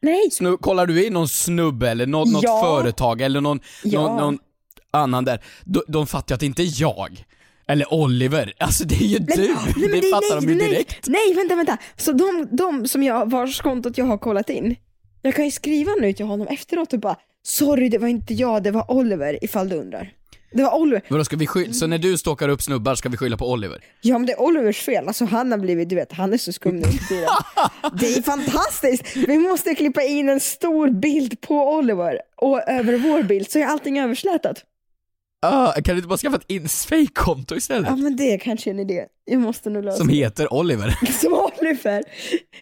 Nej, 0.00 0.30
Snu, 0.30 0.56
kollar 0.56 0.86
du 0.86 1.06
in 1.06 1.12
någon 1.12 1.28
snubbe 1.28 1.90
eller 1.90 2.06
något, 2.06 2.28
något 2.32 2.42
Ja. 2.42 2.62
företag 2.62 3.20
eller 3.20 3.40
någon, 3.40 3.60
Ja. 3.84 4.00
någon, 4.02 4.16
någon 4.16 4.38
annan 4.90 5.24
där, 5.24 5.40
de, 5.64 5.82
de 5.88 6.06
fattar 6.06 6.32
ju 6.32 6.34
att 6.34 6.40
det 6.40 6.46
inte 6.46 6.62
är 6.62 6.80
jag. 6.80 7.24
Eller 7.68 7.94
Oliver. 7.94 8.52
Alltså 8.58 8.84
det 8.84 8.94
är 8.94 9.06
ju 9.06 9.18
du! 9.18 9.36
nej, 9.36 9.88
men 9.88 9.90
det 9.90 10.10
fattar 10.10 10.40
de 10.40 10.48
ju 10.48 10.54
nej, 10.54 10.68
direkt. 10.68 11.08
Nej, 11.08 11.34
vänta, 11.34 11.56
vänta. 11.56 11.78
Så 11.96 12.12
de, 12.12 12.48
de 12.50 12.88
som 12.88 13.02
jag, 13.02 13.30
vars 13.30 13.60
kontot 13.60 13.98
jag 13.98 14.04
har 14.04 14.18
kollat 14.18 14.50
in, 14.50 14.76
jag 15.22 15.34
kan 15.34 15.44
ju 15.44 15.50
skriva 15.50 15.92
nu 16.00 16.12
till 16.12 16.26
honom 16.26 16.46
efteråt 16.46 16.92
och 16.92 17.00
bara 17.00 17.16
Sorry, 17.42 17.88
det 17.88 17.98
var 17.98 18.08
inte 18.08 18.34
jag, 18.34 18.62
det 18.62 18.70
var 18.70 18.90
Oliver 18.90 19.44
ifall 19.44 19.68
du 19.68 19.76
undrar. 19.76 20.12
Det 20.52 20.62
var 20.62 20.78
Oliver. 20.78 21.02
Vadå, 21.08 21.24
ska 21.24 21.36
vi 21.36 21.46
skylla, 21.46 21.72
så 21.72 21.86
när 21.86 21.98
du 21.98 22.18
stalkar 22.18 22.48
upp 22.48 22.62
snubbar 22.62 22.94
ska 22.94 23.08
vi 23.08 23.16
skylla 23.16 23.36
på 23.36 23.50
Oliver? 23.50 23.84
Ja 24.00 24.18
men 24.18 24.26
det 24.26 24.32
är 24.32 24.40
Olivers 24.40 24.80
fel, 24.80 25.08
alltså 25.08 25.24
han 25.24 25.52
har 25.52 25.58
blivit, 25.58 25.88
du 25.88 25.96
vet, 25.96 26.12
han 26.12 26.32
är 26.32 26.38
så 26.38 26.52
skum 26.52 26.76
nu 26.76 26.82
för 26.82 27.08
tiden. 27.08 27.28
Det 28.00 28.06
är 28.06 28.22
fantastiskt! 28.22 29.16
Vi 29.16 29.38
måste 29.38 29.74
klippa 29.74 30.02
in 30.02 30.28
en 30.28 30.40
stor 30.40 30.90
bild 30.90 31.40
på 31.40 31.74
Oliver 31.74 32.20
och 32.36 32.68
över 32.68 32.96
vår 32.96 33.22
bild 33.22 33.50
så 33.50 33.58
är 33.58 33.66
allting 33.66 33.98
överslätat. 34.00 34.64
Ah, 35.42 35.72
kan 35.72 35.82
du 35.84 35.96
inte 35.96 36.08
bara 36.08 36.18
skaffa 36.18 36.36
ett 36.36 36.44
Insfake-konto 36.50 37.56
istället? 37.56 37.88
Ja 37.90 37.96
men 37.96 38.16
det 38.16 38.32
är 38.34 38.38
kanske 38.38 38.70
en 38.70 38.80
idé. 38.80 39.04
Jag 39.24 39.40
måste 39.40 39.70
nog 39.70 39.84
lösa 39.84 39.96
Som 39.98 40.08
heter 40.08 40.52
Oliver. 40.52 40.98
Som 41.20 41.32
Oliver. 41.32 42.02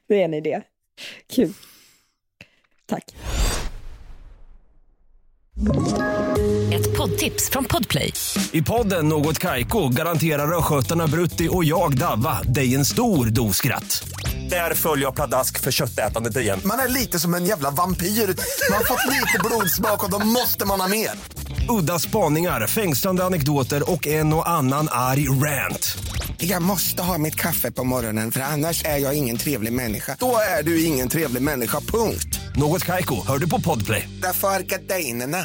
Det 0.09 0.21
är 0.21 0.25
en 0.25 0.35
idé. 0.35 0.63
Kul. 1.35 1.53
Tack. 2.87 3.05
Ett 6.75 6.97
poddtips 6.97 7.51
från 7.51 7.65
Podplay. 7.65 8.13
I 8.53 8.63
podden 8.63 9.09
Något 9.09 9.39
Kaiko 9.39 9.89
garanterar 9.89 10.59
östgötarna 10.59 11.07
Brutti 11.07 11.49
och 11.51 11.65
jag, 11.65 11.99
Davva, 11.99 12.43
dig 12.43 12.75
en 12.75 12.85
stor 12.85 13.27
dos 13.27 13.57
skratt. 13.57 14.09
Där 14.51 14.75
följer 14.75 15.05
jag 15.05 15.15
pladask 15.15 15.61
för 15.61 15.71
köttätandet 15.71 16.37
igen. 16.37 16.61
Man 16.65 16.79
är 16.79 16.89
lite 16.89 17.19
som 17.19 17.35
en 17.35 17.45
jävla 17.45 17.71
vampyr. 17.71 18.07
Man 18.07 18.77
har 18.77 18.85
fått 18.85 19.13
lite 19.13 19.39
blodsmak 19.45 20.05
och 20.05 20.11
då 20.11 20.27
måste 20.27 20.67
man 20.67 20.81
ha 20.81 20.89
mer. 20.89 21.11
Udda 21.69 21.99
spaningar, 21.99 22.67
fängslande 22.67 23.25
anekdoter 23.25 23.91
och 23.91 24.07
en 24.07 24.33
och 24.33 24.49
annan 24.49 24.89
arg 24.91 25.29
rant. 25.29 25.99
Jag 26.39 26.63
måste 26.63 27.03
ha 27.03 27.19
mitt 27.19 27.35
kaffe 27.35 27.71
på 27.73 27.85
morgonen 27.85 28.33
för 28.33 28.41
annars 28.41 28.85
är 28.85 28.99
jag 28.99 29.15
ingen 29.15 29.37
trevlig 29.37 29.73
människa. 29.73 30.17
Då 30.21 30.37
är 30.59 30.63
du 30.63 30.85
ingen 30.85 31.09
trevlig 31.09 31.43
människa, 31.43 31.81
punkt. 31.81 32.41
Något 32.57 32.85
Kaiko, 32.85 33.27
hör 33.27 33.39
du 33.39 33.49
på 33.49 33.61
Podplay. 33.61 34.09
Därför 34.23 34.49
är 34.49 34.61
gardinerna. 34.61 35.39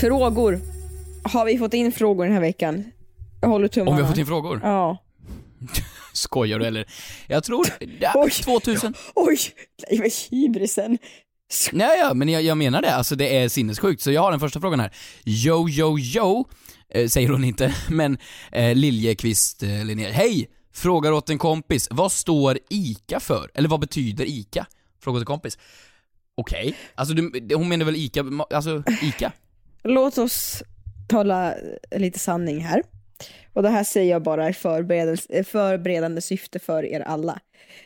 Frågor. 0.00 0.60
Har 1.22 1.44
vi 1.44 1.58
fått 1.58 1.74
in 1.74 1.92
frågor 1.92 2.24
den 2.24 2.34
här 2.34 2.40
veckan? 2.40 2.84
Jag 3.40 3.48
håller 3.48 3.68
tummarna. 3.68 3.90
Om 3.90 3.96
vi 3.96 4.02
har 4.02 4.08
fått 4.08 4.18
in 4.18 4.26
frågor? 4.26 4.60
Ja. 4.62 4.98
Skojar 6.12 6.58
du 6.58 6.66
eller? 6.66 6.86
Jag 7.26 7.44
tror, 7.44 7.66
ja, 8.00 8.12
Oj. 8.14 8.30
2000. 8.30 8.94
Oj, 9.14 9.38
nej 9.90 9.98
men 9.98 10.10
hybrisen. 10.30 10.98
Nej, 11.72 11.98
ja, 11.98 12.14
men 12.14 12.28
jag, 12.28 12.42
jag 12.42 12.58
menar 12.58 12.82
det, 12.82 12.94
alltså 12.94 13.16
det 13.16 13.36
är 13.36 13.48
sinnessjukt. 13.48 14.02
Så 14.02 14.10
jag 14.10 14.20
har 14.20 14.30
den 14.30 14.40
första 14.40 14.60
frågan 14.60 14.80
här. 14.80 14.92
Yo, 15.24 15.68
yo, 15.68 15.98
yo, 15.98 16.48
eh, 16.88 17.08
säger 17.08 17.28
hon 17.28 17.44
inte, 17.44 17.74
men 17.90 18.18
eh, 18.52 18.74
Liljekvist 18.74 19.62
eh, 19.62 19.84
Linnér. 19.84 20.10
Hej! 20.10 20.50
Frågar 20.74 21.12
åt 21.12 21.30
en 21.30 21.38
kompis, 21.38 21.88
vad 21.90 22.12
står 22.12 22.58
ICA 22.70 23.20
för? 23.20 23.50
Eller 23.54 23.68
vad 23.68 23.80
betyder 23.80 24.24
ICA? 24.24 24.66
Frågar 25.02 25.16
åt 25.16 25.22
en 25.22 25.26
kompis. 25.26 25.58
Okej, 26.34 26.74
alltså 26.94 27.14
du, 27.14 27.54
hon 27.54 27.68
menar 27.68 27.84
väl 27.84 27.96
ICA, 27.96 28.24
alltså 28.50 28.82
ICA? 29.02 29.32
Låt 29.82 30.18
oss 30.18 30.62
tala 31.08 31.54
lite 31.96 32.18
sanning 32.18 32.60
här. 32.60 32.82
Och 33.52 33.62
det 33.62 33.70
här 33.70 33.84
säger 33.84 34.10
jag 34.10 34.22
bara 34.22 34.48
i 34.48 34.52
förberedande, 34.52 35.22
eh, 35.28 35.44
förberedande 35.44 36.20
syfte 36.20 36.58
för 36.58 36.84
er 36.84 37.00
alla. 37.00 37.40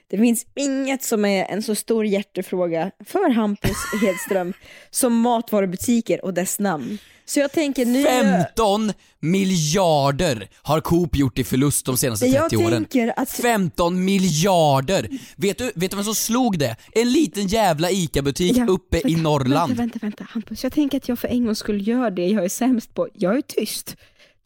Det 0.09 0.18
finns 0.18 0.46
inget 0.55 1.02
som 1.02 1.24
är 1.24 1.44
en 1.44 1.62
så 1.62 1.74
stor 1.74 2.07
hjärtefråga 2.07 2.90
för 3.05 3.31
Hampus 3.31 3.76
Hedström 4.02 4.52
som 4.90 5.20
matvarubutiker 5.20 6.24
och 6.24 6.35
dess 6.35 6.59
namn. 6.59 6.98
Så 7.29 7.40
jag 7.40 7.52
tänker 7.52 7.87
nu... 7.87 8.05
15 8.05 8.92
miljarder 9.20 10.48
har 10.62 10.81
Coop 10.81 11.16
gjort 11.16 11.38
i 11.38 11.44
förlust 11.44 11.87
de 11.87 11.96
senaste 11.96 12.26
30 12.26 12.48
jag 12.50 12.66
åren. 12.66 13.12
att... 13.16 13.31
15 13.31 14.05
miljarder! 14.05 15.09
Vet 15.37 15.59
du, 15.59 15.72
vet 15.74 15.90
du 15.90 15.96
vem 15.96 16.05
som 16.05 16.14
slog 16.14 16.59
det? 16.59 16.76
En 16.92 17.12
liten 17.12 17.46
jävla 17.46 17.90
ICA-butik 17.90 18.57
Ja, 18.57 18.66
uppe 18.66 18.98
i 18.98 19.00
vänta, 19.02 19.20
Norrland. 19.20 19.68
Vänta, 19.68 19.83
vänta, 19.83 19.98
vänta, 20.02 20.26
Hampus. 20.31 20.62
Jag 20.62 20.72
tänker 20.72 20.96
att 20.96 21.09
jag 21.09 21.18
för 21.18 21.29
en 21.29 21.44
gång 21.44 21.55
skulle 21.55 21.83
göra 21.83 22.11
det 22.11 22.26
jag 22.26 22.44
är 22.44 22.48
sämst 22.48 22.94
på. 22.94 23.09
Jag 23.12 23.37
är 23.37 23.42
tyst. 23.42 23.96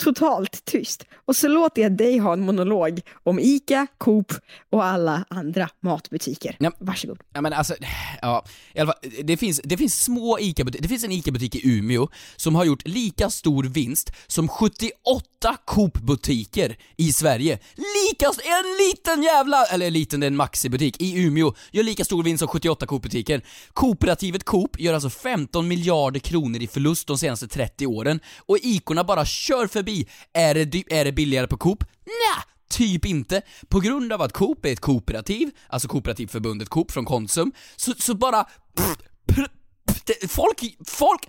Totalt 0.01 0.65
tyst. 0.65 1.05
Och 1.31 1.37
så 1.37 1.49
låter 1.49 1.83
jag 1.83 1.93
dig 1.93 2.19
ha 2.19 2.33
en 2.33 2.41
monolog 2.41 3.01
om 3.23 3.39
ICA, 3.39 3.87
Coop 3.99 4.33
och 4.73 4.85
alla 4.85 5.25
andra 5.29 5.69
matbutiker. 5.83 6.57
Ja. 6.61 6.73
Varsågod. 6.79 7.19
Ja 7.35 7.41
men 7.41 7.53
alltså, 7.53 7.75
ja, 8.23 8.45
i 8.75 8.81
alla 8.81 8.93
fall, 8.93 9.11
det 9.25 9.37
finns, 9.37 9.61
det 9.65 9.77
finns 9.77 10.05
små 10.05 10.39
ICA-butiker, 10.41 10.83
det 10.83 10.89
finns 10.89 11.05
en 11.05 11.13
ICA-butik 11.13 11.55
i 11.55 11.61
Umeå 11.79 12.09
som 12.37 12.55
har 12.55 12.65
gjort 12.65 12.89
lika 12.89 13.31
stor 13.31 13.65
vinst 13.65 14.13
som 14.27 14.49
78 14.49 15.57
Coop-butiker 15.65 16.77
i 16.97 17.13
Sverige. 17.13 17.59
Lika, 17.75 18.27
en 18.27 18.89
liten 18.89 19.23
jävla, 19.23 19.65
eller 19.65 19.91
liten, 19.91 20.21
det 20.21 20.27
är 20.27 20.31
en 20.31 20.37
Maxi-butik 20.37 21.03
i 21.03 21.23
Umeå, 21.23 21.55
gör 21.73 21.83
lika 21.83 22.05
stor 22.05 22.23
vinst 22.23 22.39
som 22.39 22.49
78 22.49 22.87
Coop-butiker. 22.87 23.43
Kooperativet 23.73 24.45
Coop 24.45 24.81
gör 24.81 24.95
alltså 24.95 25.11
15 25.11 25.69
miljarder 25.69 26.21
kronor 26.21 26.63
i 26.63 26.67
förlust 26.67 27.07
de 27.07 27.19
senaste 27.19 27.49
30 27.49 27.87
åren 27.87 28.21
och 28.39 28.59
Icorna 28.63 29.05
bara 29.05 29.25
kör 29.25 29.67
förbi. 29.67 30.07
Är 30.33 30.55
det, 30.55 30.85
är 30.91 31.05
det 31.05 31.13
billigare 31.21 31.47
på 31.47 31.57
Coop? 31.57 31.85
Nja, 32.05 32.45
Typ 32.71 33.05
inte. 33.05 33.43
På 33.69 33.81
grund 33.81 34.13
av 34.13 34.23
att 34.23 34.33
Coop 34.33 34.65
är 34.65 34.73
ett 34.73 34.81
kooperativ, 34.81 35.51
alltså 35.69 35.89
Kooperativförbundet 35.89 36.69
Coop 36.69 36.91
från 36.91 37.05
Konsum, 37.05 37.53
så, 37.77 37.93
så 37.99 38.15
bara... 38.15 38.45
Pff, 38.77 38.97
pff, 39.27 39.49
pff, 39.87 40.03
det, 40.05 40.31
folk, 40.31 40.77
folk... 40.87 41.29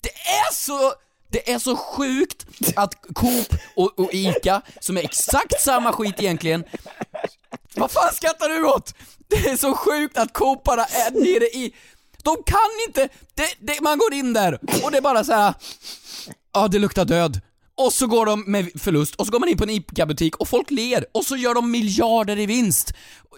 Det 0.00 0.08
är 0.10 0.54
så... 0.54 0.92
Det 1.28 1.52
är 1.52 1.58
så 1.58 1.76
sjukt 1.76 2.46
att 2.76 2.94
Coop 3.14 3.46
och, 3.76 3.98
och 3.98 4.14
Ica, 4.14 4.62
som 4.80 4.96
är 4.96 5.04
exakt 5.04 5.60
samma 5.60 5.92
skit 5.92 6.14
egentligen, 6.18 6.64
vad 7.74 7.90
fan 7.90 8.14
skrattar 8.14 8.48
du 8.48 8.64
åt? 8.64 8.94
Det 9.28 9.36
är 9.36 9.56
så 9.56 9.74
sjukt 9.74 10.18
att 10.18 10.32
Coop 10.32 10.64
bara 10.64 10.84
är 10.84 11.10
nere 11.10 11.44
i, 11.44 11.74
de 12.22 12.36
kan 12.46 12.70
inte, 12.88 13.08
det, 13.34 13.54
det, 13.60 13.80
man 13.80 13.98
går 13.98 14.14
in 14.14 14.32
där 14.32 14.58
och 14.84 14.90
det 14.90 14.96
är 14.98 15.02
bara 15.02 15.24
så 15.24 15.32
här. 15.32 15.54
ja 16.54 16.68
det 16.68 16.78
luktar 16.78 17.04
död. 17.04 17.40
Och 17.76 17.92
så 17.92 18.06
går 18.06 18.26
de 18.26 18.44
med 18.46 18.70
förlust, 18.80 19.14
och 19.14 19.26
så 19.26 19.32
går 19.32 19.40
man 19.40 19.48
in 19.48 19.58
på 19.58 19.64
en 19.64 19.70
ICA-butik 19.70 20.36
och 20.36 20.48
folk 20.48 20.70
ler, 20.70 21.04
och 21.14 21.24
så 21.24 21.36
gör 21.36 21.54
de 21.54 21.70
miljarder 21.70 22.38
i 22.38 22.46
vinst. 22.46 22.92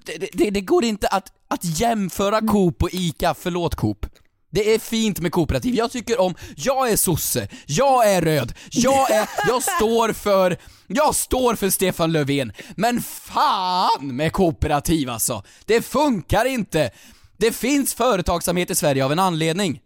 Det, 0.05 0.29
det, 0.33 0.51
det 0.51 0.61
går 0.61 0.85
inte 0.85 1.09
att, 1.09 1.33
att 1.48 1.64
jämföra 1.64 2.40
Coop 2.40 2.83
och 2.83 2.88
ICA, 2.92 3.35
förlåt 3.35 3.74
Coop. 3.74 4.07
Det 4.51 4.74
är 4.74 4.79
fint 4.79 5.20
med 5.20 5.33
kooperativ, 5.33 5.74
jag 5.74 5.90
tycker 5.90 6.20
om, 6.20 6.35
jag 6.57 6.90
är 6.90 6.96
sosse, 6.96 7.48
jag 7.66 8.12
är 8.12 8.22
röd, 8.22 8.55
jag 8.70 9.11
är, 9.11 9.29
jag 9.48 9.62
står 9.62 10.12
för, 10.12 10.57
jag 10.87 11.14
står 11.14 11.55
för 11.55 11.70
Stefan 11.70 12.12
Löfven. 12.12 12.53
Men 12.77 13.03
fan 13.03 14.16
med 14.16 14.33
kooperativ 14.33 15.11
alltså! 15.11 15.42
Det 15.64 15.83
funkar 15.83 16.44
inte! 16.44 16.90
Det 17.37 17.53
finns 17.53 17.94
företagsamhet 17.94 18.70
i 18.70 18.74
Sverige 18.74 19.05
av 19.05 19.12
en 19.12 19.18
anledning. 19.18 19.81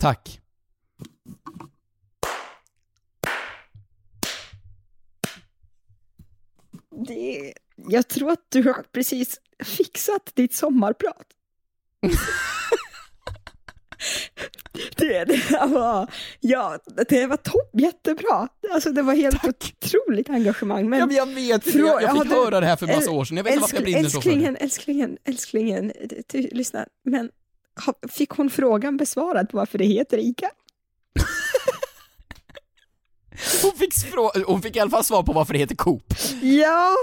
Tack. 0.00 0.40
Det, 7.06 7.52
jag 7.76 8.08
tror 8.08 8.30
att 8.30 8.46
du 8.48 8.62
har 8.62 8.84
precis 8.92 9.40
fixat 9.64 10.32
ditt 10.34 10.54
sommarprat. 10.54 11.26
det, 14.96 15.24
det 15.24 15.66
var, 15.66 16.10
ja, 16.40 16.78
det 17.08 17.26
var 17.26 17.36
topp, 17.36 17.70
jättebra. 17.72 18.48
Alltså 18.72 18.90
det 18.90 19.02
var 19.02 19.14
helt 19.14 19.44
otroligt 19.44 20.30
engagemang. 20.30 20.88
Men 20.88 20.98
Ja, 20.98 21.06
men 21.06 21.16
jag 21.16 21.26
vet 21.26 21.66
inte, 21.66 21.78
jag, 21.78 22.02
jag 22.02 22.22
fick 22.22 22.32
höra 22.32 22.60
det 22.60 22.66
här 22.66 22.76
för 22.76 22.86
massa 22.86 23.10
år 23.10 23.24
sedan, 23.24 23.36
jag 23.36 23.44
vet 23.44 23.52
inte 23.52 23.60
varför 23.60 23.76
jag 23.76 23.84
brinner 23.84 24.08
så 24.08 24.20
för 24.20 24.30
det. 24.30 24.56
älsklingen, 24.60 25.18
älsklingen, 25.24 25.92
du, 26.26 26.48
lyssna, 26.52 26.86
men 27.04 27.30
fick 28.08 28.30
hon 28.30 28.50
frågan 28.50 28.96
besvarad 28.96 29.48
på 29.48 29.56
varför 29.56 29.78
det 29.78 29.84
heter 29.84 30.18
ICA? 30.18 30.50
Hon 33.62 33.72
fick, 33.78 33.94
hon 34.46 34.62
fick 34.62 34.76
i 34.76 34.80
alla 34.80 34.90
fall 34.90 35.04
svar 35.04 35.22
på 35.22 35.32
varför 35.32 35.52
det 35.52 35.58
heter 35.58 35.74
Coop. 35.74 36.14
Ja, 36.42 36.94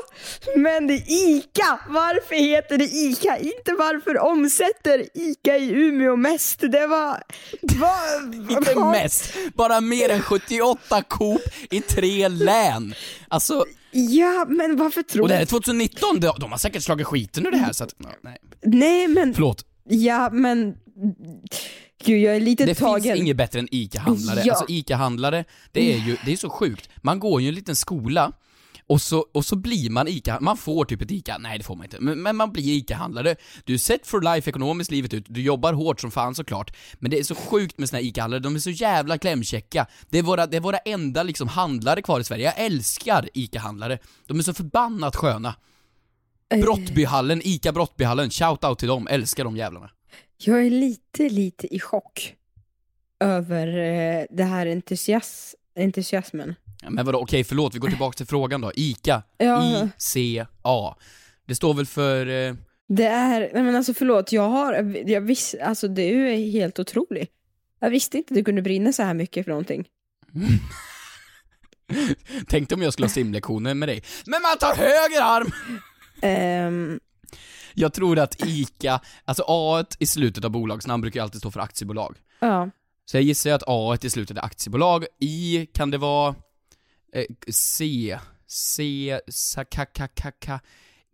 men 0.55 0.87
det 0.87 0.93
är 0.93 1.03
ICA! 1.09 1.79
Varför 1.89 2.35
heter 2.35 2.77
det 2.77 2.85
ICA? 2.85 3.37
Inte 3.37 3.73
varför 3.77 4.19
omsätter 4.19 5.05
ICA 5.13 5.57
i 5.57 5.69
Umeå 5.69 6.15
mest? 6.15 6.59
Det 6.59 6.87
var... 6.87 7.23
var 7.61 8.51
Inte 8.57 8.73
var- 8.73 8.91
mest, 8.91 9.33
bara 9.53 9.81
mer 9.81 10.09
än 10.09 10.21
78 10.21 11.03
Coop 11.03 11.41
i 11.71 11.81
tre 11.81 12.27
län. 12.27 12.93
Alltså, 13.27 13.65
Ja, 13.97 14.45
men 14.49 14.77
varför 14.77 15.01
tror 15.03 15.21
och 15.21 15.27
det 15.27 15.33
här 15.33 15.41
är 15.41 15.45
2019, 15.45 16.19
de, 16.19 16.51
har 16.51 16.57
säkert 16.57 16.83
slagit 16.83 17.07
skiten 17.07 17.45
ur 17.45 17.51
det 17.51 17.57
här 17.57 17.73
så 17.73 17.83
att, 17.83 17.95
nej. 18.21 18.37
Nej, 18.63 19.07
men... 19.07 19.33
Förlåt. 19.33 19.65
Ja, 19.89 20.29
men... 20.31 20.75
Gud, 22.03 22.21
jag 22.21 22.35
är 22.35 22.39
lite 22.39 22.65
Det 22.65 22.75
tagen. 22.75 23.03
finns 23.03 23.15
inget 23.19 23.37
bättre 23.37 23.59
än 23.59 23.67
ICA-handlare. 23.71 24.41
Ja. 24.45 24.53
Alltså 24.53 24.65
ICA-handlare, 24.69 25.45
det 25.71 25.93
är 25.93 25.97
ju, 25.97 26.17
det 26.25 26.33
är 26.33 26.37
så 26.37 26.49
sjukt. 26.49 26.89
Man 26.97 27.19
går 27.19 27.41
ju 27.41 27.47
en 27.49 27.55
liten 27.55 27.75
skola, 27.75 28.31
och 28.87 29.01
så, 29.01 29.25
och 29.33 29.45
så 29.45 29.55
blir 29.55 29.89
man 29.89 30.07
ICA, 30.07 30.37
man 30.41 30.57
får 30.57 30.85
typ 30.85 31.01
ett 31.01 31.11
ICA, 31.11 31.37
nej 31.37 31.57
det 31.57 31.63
får 31.63 31.75
man 31.75 31.83
inte, 31.85 31.99
men, 31.99 32.21
men 32.21 32.35
man 32.35 32.51
blir 32.51 32.63
ICA-handlare. 32.63 33.35
Du 33.63 33.73
är 33.73 33.77
set 33.77 34.07
for 34.07 34.21
life 34.35 34.49
ekonomiskt 34.49 34.91
livet 34.91 35.13
ut, 35.13 35.25
du 35.27 35.41
jobbar 35.41 35.73
hårt 35.73 36.01
som 36.01 36.11
fan 36.11 36.35
såklart, 36.35 36.75
men 36.93 37.11
det 37.11 37.19
är 37.19 37.23
så 37.23 37.35
sjukt 37.35 37.77
med 37.77 37.89
såna 37.89 37.97
här 38.01 38.05
ICA-handlare, 38.05 38.39
de 38.39 38.55
är 38.55 38.59
så 38.59 38.69
jävla 38.69 39.17
klämkäcka. 39.17 39.87
Det 40.09 40.17
är 40.17 40.23
våra, 40.23 40.47
det 40.47 40.57
är 40.57 40.61
våra 40.61 40.77
enda 40.77 41.23
liksom 41.23 41.47
handlare 41.47 42.01
kvar 42.01 42.19
i 42.19 42.23
Sverige, 42.23 42.45
jag 42.45 42.65
älskar 42.65 43.29
ICA-handlare. 43.33 43.99
De 44.27 44.39
är 44.39 44.43
så 44.43 44.53
förbannat 44.53 45.15
sköna. 45.15 45.55
Brottbyhallen, 46.61 47.41
ICA 47.43 47.71
Brottbyhallen, 47.71 48.29
shout 48.29 48.63
out 48.63 48.79
till 48.79 48.87
dem, 48.87 49.07
älskar 49.07 49.43
de 49.43 49.57
jävlarna. 49.57 49.89
Jag 50.37 50.65
är 50.65 50.69
lite, 50.69 51.29
lite 51.29 51.75
i 51.75 51.79
chock 51.79 52.35
över 53.19 53.67
eh, 53.67 54.25
det 54.29 54.43
här 54.43 54.65
entusias 54.67 55.55
entusiasmen. 55.79 56.55
Ja, 56.81 56.89
Men 56.89 57.05
vadå, 57.05 57.19
okej 57.19 57.43
förlåt, 57.43 57.75
vi 57.75 57.79
går 57.79 57.89
tillbaka 57.89 58.15
till 58.17 58.25
frågan 58.25 58.61
då. 58.61 58.71
ICA, 58.75 59.23
Ja. 59.37 59.83
I-C-A. 59.85 60.95
Det 61.45 61.55
står 61.55 61.73
väl 61.73 61.85
för... 61.85 62.27
Eh, 62.27 62.53
Det 62.87 63.05
är, 63.05 63.39
nej 63.53 63.63
men 63.63 63.75
alltså 63.75 63.93
förlåt, 63.93 64.31
jag 64.31 64.49
har, 64.49 64.73
jag 65.09 65.21
visst, 65.21 65.55
alltså 65.63 65.87
det 65.87 66.01
är 66.01 66.51
helt 66.51 66.79
otroligt. 66.79 67.31
Jag 67.79 67.89
visste 67.89 68.17
inte 68.17 68.33
att 68.33 68.37
du 68.37 68.43
kunde 68.43 68.61
brinna 68.61 68.93
så 68.93 69.03
här 69.03 69.13
mycket 69.13 69.43
för 69.45 69.51
någonting. 69.51 69.87
tänkte 72.47 72.75
om 72.75 72.81
jag 72.81 72.93
skulle 72.93 73.05
ha 73.05 73.09
simlektioner 73.09 73.73
med 73.73 73.89
dig. 73.89 74.03
Men 74.25 74.41
man 74.41 74.57
tar 74.57 74.75
höger 74.75 75.21
arm! 75.21 75.51
Ehm, 76.21 76.99
Jag 77.75 77.93
tror 77.93 78.19
att 78.19 78.45
ICA, 78.45 79.01
alltså 79.25 79.43
A 79.47 79.83
i 79.99 80.05
slutet 80.05 80.45
av 80.45 80.51
bolagsnamn 80.51 81.01
brukar 81.01 81.19
ju 81.19 81.23
alltid 81.23 81.39
stå 81.39 81.51
för 81.51 81.59
aktiebolag. 81.59 82.15
ja. 82.39 82.69
Så 83.07 83.17
jag 83.17 83.23
gissar 83.23 83.51
att 83.51 83.63
A 83.67 83.97
i 84.01 84.09
slutet 84.09 84.37
är 84.37 84.45
aktiebolag, 84.45 85.05
I 85.19 85.65
kan 85.73 85.91
det 85.91 85.97
vara 85.97 86.35
eh, 87.13 87.25
C, 87.51 88.19
C, 88.47 89.19
sa, 89.27 89.63
ka, 89.63 89.85
ka, 89.85 90.07
ka, 90.07 90.31
ka, 90.31 90.59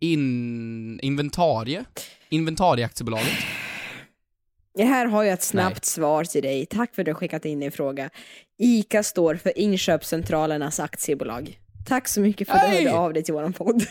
in, 0.00 1.00
inventarie? 1.00 1.84
Inventarieaktiebolaget? 2.28 3.32
Det 4.74 4.84
här 4.84 5.06
har 5.06 5.24
jag 5.24 5.32
ett 5.32 5.42
snabbt 5.42 5.84
svar 5.84 6.24
till 6.24 6.42
dig. 6.42 6.66
Tack 6.66 6.94
för 6.94 7.02
att 7.02 7.06
du 7.06 7.12
har 7.12 7.16
skickat 7.16 7.44
in 7.44 7.60
din 7.60 7.72
fråga. 7.72 8.10
ICA 8.58 9.02
står 9.02 9.34
för 9.34 9.58
Inköpscentralernas 9.58 10.80
aktiebolag. 10.80 11.58
Tack 11.86 12.08
så 12.08 12.20
mycket 12.20 12.48
för 12.48 12.54
att 12.54 12.70
du 12.70 12.76
hörde 12.76 12.92
av 12.92 13.12
dig 13.12 13.22
till 13.24 13.34
våran 13.34 13.52
podd. 13.52 13.86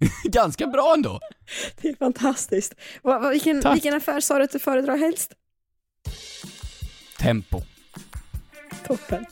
Ganska 0.24 0.66
bra 0.66 0.94
ändå! 0.94 1.20
Det 1.80 1.88
är 1.88 1.94
fantastiskt. 1.94 2.74
Vilken, 3.30 3.62
Tack. 3.62 3.74
vilken 3.74 3.94
affär 3.94 4.20
sa 4.20 4.38
du 4.38 4.44
att 4.44 4.52
du 4.52 4.58
föredrar 4.58 4.96
helst? 4.96 5.32
Tempo. 7.18 7.62
Toppen. 8.86 9.26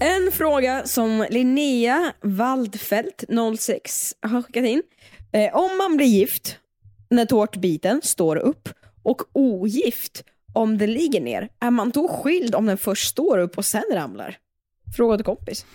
En 0.00 0.32
fråga 0.32 0.86
som 0.86 1.26
Linnea 1.30 2.12
Waldfelt, 2.22 3.24
06, 3.58 4.14
har 4.20 4.42
skickat 4.42 4.64
in. 4.64 4.82
Eh, 5.32 5.56
om 5.56 5.78
man 5.78 5.96
blir 5.96 6.06
gift 6.06 6.58
när 7.10 7.26
tårtbiten 7.26 8.00
står 8.02 8.36
upp 8.36 8.68
och 9.02 9.22
ogift 9.32 10.24
om 10.54 10.78
den 10.78 10.92
ligger 10.92 11.20
ner, 11.20 11.48
är 11.60 11.70
man 11.70 11.90
då 11.90 12.08
skild 12.08 12.54
om 12.54 12.66
den 12.66 12.78
först 12.78 13.08
står 13.08 13.38
upp 13.38 13.58
och 13.58 13.64
sen 13.64 13.84
ramlar? 13.92 14.36
Fråga 14.96 15.16
till 15.16 15.24
kompis. 15.24 15.66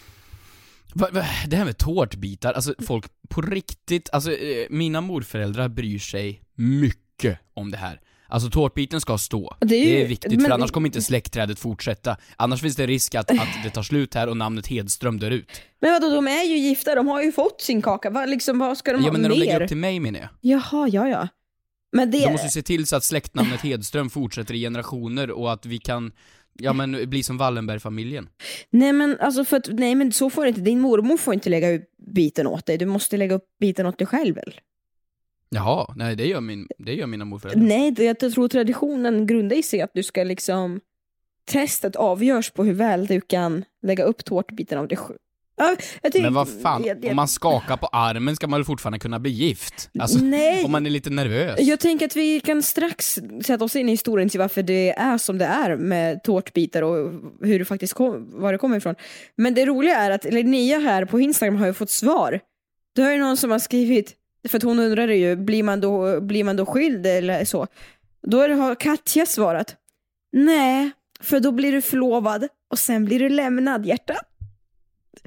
Va, 0.93 1.07
va, 1.11 1.23
det 1.47 1.55
här 1.55 1.65
med 1.65 1.77
tårtbitar, 1.77 2.53
alltså 2.53 2.73
folk 2.79 3.05
på 3.29 3.41
riktigt, 3.41 4.09
alltså 4.13 4.31
eh, 4.31 4.67
mina 4.69 5.01
morföräldrar 5.01 5.67
bryr 5.69 5.99
sig 5.99 6.41
mycket 6.55 7.39
om 7.53 7.71
det 7.71 7.77
här. 7.77 7.99
Alltså 8.31 8.49
tårtbiten 8.49 9.01
ska 9.01 9.17
stå. 9.17 9.55
Det 9.59 9.65
Det 9.67 9.75
är 9.75 9.95
är, 9.95 9.99
ju- 9.99 10.05
viktigt 10.05 10.31
men- 10.31 10.45
för 10.45 10.51
annars 10.51 10.71
kommer 10.71 10.87
inte 10.87 11.01
släktträdet 11.01 11.59
fortsätta. 11.59 12.17
Annars 12.35 12.61
finns 12.61 12.75
det 12.75 12.87
risk 12.87 13.15
att, 13.15 13.31
att 13.31 13.47
det 13.63 13.69
tar 13.69 13.83
slut 13.83 14.13
här 14.13 14.27
och 14.29 14.37
namnet 14.37 14.67
Hedström 14.67 15.19
dör 15.19 15.31
ut. 15.31 15.61
Men 15.81 15.91
vadå, 15.91 16.09
de 16.15 16.27
är 16.27 16.43
ju 16.43 16.57
gifta, 16.57 16.95
de 16.95 17.07
har 17.07 17.21
ju 17.23 17.31
fått 17.31 17.61
sin 17.61 17.81
kaka. 17.81 18.09
Vad, 18.09 18.29
liksom, 18.29 18.59
vad 18.59 18.77
ska 18.77 18.91
de 18.93 18.97
Ja 19.01 19.07
ha 19.07 19.11
men 19.11 19.21
när 19.21 19.29
mer? 19.29 19.35
de 19.35 19.39
lägger 19.39 19.61
upp 19.61 19.67
till 19.67 19.77
mig 19.77 19.99
menar 19.99 20.19
jag. 20.19 20.29
Jaha, 20.41 20.87
ja 20.91 21.07
ja. 21.09 21.27
Men 21.91 22.12
det... 22.12 22.23
De 22.25 22.32
måste 22.32 22.49
se 22.49 22.62
till 22.62 22.88
så 22.88 22.95
att 22.95 23.04
släktnamnet 23.04 23.62
Hedström 23.62 24.10
fortsätter 24.10 24.54
i 24.54 24.60
generationer 24.60 25.32
och 25.32 25.54
att 25.54 25.65
vi 25.65 25.78
kan, 25.78 26.12
ja 26.54 26.73
men 26.73 27.10
bli 27.10 27.23
som 27.23 27.38
Wallenberg-familjen. 27.38 28.30
Nej 28.69 28.93
men 28.93 29.17
alltså 29.19 29.45
för 29.45 29.58
att, 29.58 29.69
nej 29.71 29.95
men 29.95 30.12
så 30.12 30.30
får 30.30 30.43
det 30.43 30.49
inte, 30.49 30.62
din 30.62 30.80
mormor 30.80 31.17
får 31.17 31.34
inte 31.34 31.49
lägga 31.49 31.75
upp 31.75 31.89
biten 31.97 32.47
åt 32.47 32.65
dig, 32.65 32.78
du 32.78 32.86
måste 32.86 33.17
lägga 33.17 33.36
upp 33.36 33.45
biten 33.60 33.86
åt 33.86 33.97
dig 33.97 34.08
själv 34.08 34.36
väl? 34.36 34.54
Jaha, 35.49 35.93
nej 35.95 36.15
det 36.15 36.28
gör, 36.28 36.41
min, 36.41 36.67
det 36.78 36.93
gör 36.93 37.08
mina 37.08 37.25
morföräldrar. 37.25 37.67
Nej, 37.67 37.91
det, 37.91 38.04
jag 38.04 38.19
tror 38.19 38.47
traditionen 38.47 39.28
grundar 39.28 39.62
sig 39.62 39.80
i 39.80 39.82
att 39.82 39.93
du 39.93 40.04
ska 40.04 40.23
liksom, 40.23 40.82
testet 41.45 41.95
avgörs 41.95 42.52
på 42.52 42.63
hur 42.63 42.73
väl 42.73 43.06
du 43.06 43.21
kan 43.21 43.65
lägga 43.82 44.04
upp 44.04 44.25
tårtbiten 44.25 44.78
av 44.78 44.88
dig 44.88 44.97
tycker- 46.03 46.21
Men 46.21 46.33
vad 46.33 46.47
fan, 46.61 46.83
jag- 46.85 47.03
jag- 47.05 47.09
om 47.09 47.15
man 47.15 47.27
skakar 47.27 47.77
på 47.77 47.87
armen 47.87 48.35
ska 48.35 48.47
man 48.47 48.59
väl 48.59 48.65
fortfarande 48.65 48.99
kunna 48.99 49.19
bli 49.19 49.31
gift? 49.31 49.89
Alltså, 49.99 50.19
Nej. 50.19 50.63
om 50.65 50.71
man 50.71 50.85
är 50.85 50.89
lite 50.89 51.09
nervös. 51.09 51.59
Jag 51.61 51.79
tänker 51.79 52.05
att 52.05 52.15
vi 52.15 52.39
kan 52.39 52.63
strax 52.63 53.19
sätta 53.43 53.63
oss 53.65 53.75
in 53.75 53.89
i 53.89 53.91
historien 53.91 54.29
till 54.29 54.39
varför 54.39 54.63
det 54.63 54.89
är 54.91 55.17
som 55.17 55.37
det 55.37 55.45
är 55.45 55.75
med 55.77 56.23
tårtbitar 56.23 56.81
och 56.81 57.11
hur 57.41 57.59
det 57.59 57.65
faktiskt 57.65 57.93
kom, 57.93 58.41
var 58.41 58.51
det 58.51 58.57
kommer 58.57 58.77
ifrån. 58.77 58.95
Men 59.35 59.53
det 59.53 59.65
roliga 59.65 59.95
är 59.97 60.11
att 60.11 60.23
Linnea 60.23 60.79
här 60.79 61.05
på 61.05 61.19
Instagram 61.19 61.55
har 61.55 61.65
ju 61.67 61.73
fått 61.73 61.89
svar. 61.91 62.39
Det 62.95 63.01
är 63.01 63.11
ju 63.11 63.19
någon 63.19 63.37
som 63.37 63.51
har 63.51 63.59
skrivit, 63.59 64.15
för 64.49 64.57
att 64.57 64.63
hon 64.63 64.79
undrade 64.79 65.15
ju, 65.15 65.35
blir 65.35 65.63
man 65.63 65.81
då, 65.81 66.21
blir 66.21 66.43
man 66.43 66.55
då 66.55 66.65
skild 66.65 67.05
eller 67.05 67.45
så? 67.45 67.67
Då 68.27 68.47
det, 68.47 68.53
har 68.53 68.75
Katja 68.75 69.25
svarat, 69.25 69.75
nej, 70.31 70.91
för 71.21 71.39
då 71.39 71.51
blir 71.51 71.71
du 71.71 71.81
förlovad 71.81 72.47
och 72.71 72.79
sen 72.79 73.05
blir 73.05 73.19
du 73.19 73.29
lämnad 73.29 73.85
hjärta. 73.85 74.15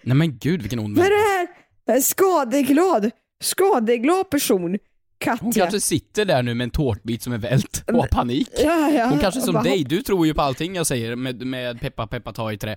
Nej 0.04 0.16
men 0.16 0.38
gud 0.38 0.60
vilken 0.62 0.78
ond 0.78 0.96
Vad 0.96 1.06
är 1.06 1.10
det 1.10 1.16
här? 1.38 1.48
En 1.96 2.02
skadeglad, 2.02 3.10
skadeglad 3.42 4.30
person 4.30 4.78
Katja. 5.18 5.38
Hon 5.44 5.52
kanske 5.52 5.80
sitter 5.80 6.24
där 6.24 6.42
nu 6.42 6.54
med 6.54 6.64
en 6.64 6.70
tårtbit 6.70 7.22
som 7.22 7.32
är 7.32 7.38
vält 7.38 7.84
och 7.86 7.94
har 7.94 8.06
panik. 8.06 8.48
Ja, 8.58 8.90
ja, 8.90 9.06
Hon 9.06 9.18
kanske 9.18 9.40
som 9.40 9.54
bara, 9.54 9.62
dig, 9.62 9.84
du 9.84 10.02
tror 10.02 10.26
ju 10.26 10.34
på 10.34 10.42
allting 10.42 10.74
jag 10.76 10.86
säger 10.86 11.16
med, 11.16 11.46
med 11.46 11.80
peppa 11.80 12.06
peppa 12.06 12.32
ta 12.32 12.52
i 12.52 12.58
trä. 12.58 12.76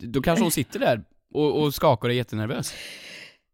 Då 0.00 0.22
kanske 0.22 0.44
hon 0.44 0.50
sitter 0.50 0.78
där 0.78 1.02
och, 1.34 1.62
och 1.62 1.74
skakar 1.74 2.08
och 2.08 2.12
är 2.14 2.16
jättenervös. 2.16 2.74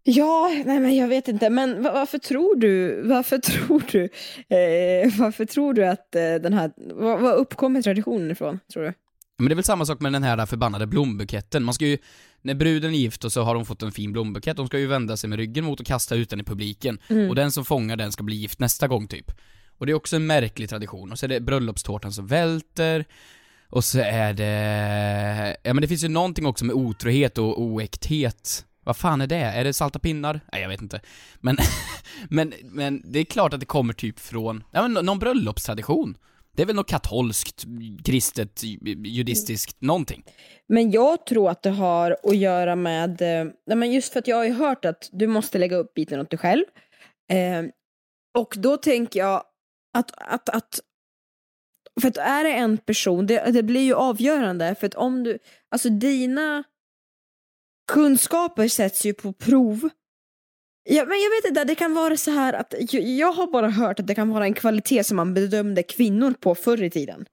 Ja, 0.02 0.50
nej 0.64 0.80
men 0.80 0.96
jag 0.96 1.08
vet 1.08 1.28
inte, 1.28 1.50
men 1.50 1.82
va- 1.82 1.92
varför 1.92 2.18
tror 2.18 2.56
du, 2.56 3.02
varför 3.02 3.38
tror 3.38 3.82
du, 3.90 4.02
eh, 4.02 5.18
varför 5.18 5.44
tror 5.44 5.74
du 5.74 5.84
att 5.86 6.14
eh, 6.14 6.22
den 6.22 6.52
här, 6.52 6.70
var, 6.94 7.18
var 7.18 7.32
uppkommer 7.34 7.82
traditionen 7.82 8.30
ifrån, 8.30 8.60
tror 8.72 8.82
du? 8.82 8.92
Men 9.38 9.48
det 9.48 9.52
är 9.52 9.56
väl 9.56 9.64
samma 9.64 9.84
sak 9.86 10.00
med 10.00 10.12
den 10.12 10.22
här 10.22 10.46
förbannade 10.46 10.86
blombuketten. 10.86 11.64
Man 11.64 11.74
ska 11.74 11.84
ju, 11.86 11.98
när 12.42 12.54
bruden 12.54 12.94
är 12.94 12.98
gift 12.98 13.24
och 13.24 13.32
så 13.32 13.42
har 13.42 13.54
hon 13.54 13.66
fått 13.66 13.82
en 13.82 13.92
fin 13.92 14.12
blombukett, 14.12 14.56
de 14.56 14.66
ska 14.66 14.78
ju 14.78 14.86
vända 14.86 15.16
sig 15.16 15.30
med 15.30 15.38
ryggen 15.38 15.64
mot 15.64 15.80
och 15.80 15.86
kasta 15.86 16.14
ut 16.14 16.30
den 16.30 16.40
i 16.40 16.44
publiken. 16.44 16.98
Och 17.28 17.34
den 17.34 17.52
som 17.52 17.64
fångar 17.64 17.96
den 17.96 18.12
ska 18.12 18.22
bli 18.22 18.36
gift 18.36 18.58
nästa 18.58 18.88
gång 18.88 19.08
typ. 19.08 19.32
Och 19.78 19.86
det 19.86 19.92
är 19.92 19.94
också 19.94 20.16
en 20.16 20.26
märklig 20.26 20.68
tradition. 20.68 21.12
Och 21.12 21.18
så 21.18 21.26
är 21.26 21.28
det 21.28 21.40
bröllopstårtan 21.40 22.12
som 22.12 22.26
välter. 22.26 23.04
Och 23.68 23.84
så 23.84 23.98
är 23.98 24.32
det... 24.32 25.56
Ja 25.62 25.74
men 25.74 25.82
det 25.82 25.88
finns 25.88 26.04
ju 26.04 26.08
någonting 26.08 26.46
också 26.46 26.64
med 26.64 26.76
otrohet 26.76 27.38
och 27.38 27.62
oäkthet. 27.62 28.64
Vad 28.84 28.96
fan 28.96 29.20
är 29.20 29.26
det? 29.26 29.36
Är 29.36 29.64
det 29.64 29.72
salta 29.72 29.98
pinnar? 29.98 30.40
Nej 30.52 30.62
jag 30.62 30.68
vet 30.68 30.82
inte. 30.82 31.00
Men, 31.40 31.58
men, 32.28 32.54
men 32.62 33.02
det 33.04 33.18
är 33.18 33.24
klart 33.24 33.54
att 33.54 33.60
det 33.60 33.66
kommer 33.66 33.92
typ 33.92 34.20
från, 34.20 34.64
ja 34.70 34.88
men 34.88 35.06
någon 35.06 35.18
bröllopstradition. 35.18 36.16
Det 36.52 36.62
är 36.62 36.66
väl 36.66 36.76
något 36.76 36.88
katolskt, 36.88 37.64
kristet, 38.04 38.62
judistiskt, 39.04 39.80
någonting. 39.80 40.24
Men 40.68 40.90
jag 40.90 41.26
tror 41.26 41.50
att 41.50 41.62
det 41.62 41.70
har 41.70 42.16
att 42.22 42.36
göra 42.36 42.76
med, 42.76 43.22
eh, 43.22 43.52
nej 43.66 43.76
men 43.76 43.92
just 43.92 44.12
för 44.12 44.20
att 44.20 44.28
jag 44.28 44.36
har 44.36 44.44
ju 44.44 44.52
hört 44.52 44.84
att 44.84 45.08
du 45.12 45.26
måste 45.26 45.58
lägga 45.58 45.76
upp 45.76 45.94
biten 45.94 46.20
åt 46.20 46.30
dig 46.30 46.38
själv. 46.38 46.64
Eh, 47.32 47.64
och 48.38 48.54
då 48.56 48.76
tänker 48.76 49.20
jag 49.20 49.44
att, 49.98 50.10
att, 50.16 50.48
att 50.48 50.80
för 52.00 52.08
att 52.08 52.16
är 52.16 52.44
det 52.44 52.52
en 52.52 52.78
person, 52.78 53.26
det, 53.26 53.50
det 53.50 53.62
blir 53.62 53.80
ju 53.80 53.94
avgörande 53.94 54.74
för 54.74 54.86
att 54.86 54.94
om 54.94 55.22
du, 55.22 55.38
alltså 55.70 55.88
dina 55.88 56.64
kunskaper 57.92 58.68
sätts 58.68 59.06
ju 59.06 59.14
på 59.14 59.32
prov. 59.32 59.88
Ja, 60.84 61.04
men 61.04 61.18
jag 61.20 61.30
vet 61.30 61.48
inte, 61.48 61.64
det 61.64 61.74
kan 61.74 61.94
vara 61.94 62.16
så 62.16 62.30
här 62.30 62.52
att 62.52 62.74
jag, 62.92 63.32
har 63.32 63.46
bara 63.46 63.68
hört 63.70 64.00
att 64.00 64.06
det 64.06 64.14
kan 64.14 64.30
vara 64.30 64.44
en 64.44 64.54
kvalitet 64.54 65.04
som 65.04 65.16
man 65.16 65.34
bedömde 65.34 65.82
kvinnor 65.82 66.34
på 66.40 66.54
förr 66.54 66.82
i 66.82 66.90
tiden. 66.90 67.24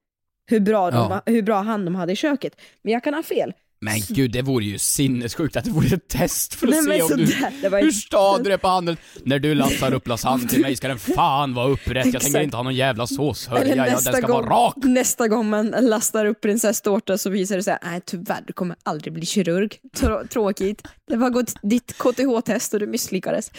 Hur 0.49 0.59
bra, 0.59 0.91
de, 0.91 0.97
Ja. 0.97 1.21
hur 1.25 1.41
bra 1.41 1.61
hand 1.61 1.85
de 1.85 1.95
hade 1.95 2.11
i 2.13 2.15
köket. 2.15 2.61
Men 2.81 2.93
jag 2.93 3.03
kan 3.03 3.13
ha 3.13 3.23
fel. 3.23 3.53
Men 3.79 3.99
gud, 4.09 4.31
det 4.31 4.41
vore 4.41 4.65
ju 4.65 4.77
sinnessjukt 4.77 5.55
att 5.55 5.65
det 5.65 5.71
vore 5.71 5.87
ett 5.87 6.07
test 6.07 6.53
för 6.53 6.67
att 6.67 6.85
Nej, 6.85 6.97
se 6.97 7.13
om 7.13 7.19
du... 7.61 7.69
var 7.69 7.81
Hur 7.81 7.91
stadig 7.91 8.45
du 8.45 8.53
är 8.53 8.57
på 8.57 8.67
handen. 8.67 8.97
När 9.23 9.39
du 9.39 9.55
lastar 9.55 9.93
upp 9.93 10.07
lasagne 10.07 10.47
till 10.47 10.61
mig 10.61 10.75
ska 10.75 10.87
den 10.87 10.99
fan 10.99 11.53
vara 11.53 11.67
upprätt. 11.67 12.13
Jag 12.13 12.21
tänker 12.21 12.41
inte 12.41 12.57
ha 12.57 12.63
någon 12.63 12.75
jävla 12.75 13.07
såshörja. 13.07 13.75
Ja, 13.75 13.85
den 13.85 13.99
ska 13.99 14.19
gång, 14.21 14.31
vara 14.31 14.67
rak. 14.67 14.73
nästa 14.77 15.27
gång 15.27 15.49
man 15.49 15.67
lastar 15.67 16.25
upp 16.25 16.41
prinsesstårta 16.41 17.17
så 17.17 17.29
visar 17.29 17.55
det 17.57 17.63
sig 17.63 17.77
nej 17.83 18.01
tyvärr, 18.05 18.43
du 18.47 18.53
kommer 18.53 18.75
aldrig 18.83 19.13
bli 19.13 19.25
kirurg. 19.25 19.69
Trå- 19.97 20.27
tråkigt. 20.27 20.81
Det 21.07 21.15
var 21.17 21.29
gått 21.29 21.53
ditt 21.61 21.97
KTH-test 21.97 22.73
och 22.73 22.79
du 22.79 22.87
misslyckades. 22.87 23.51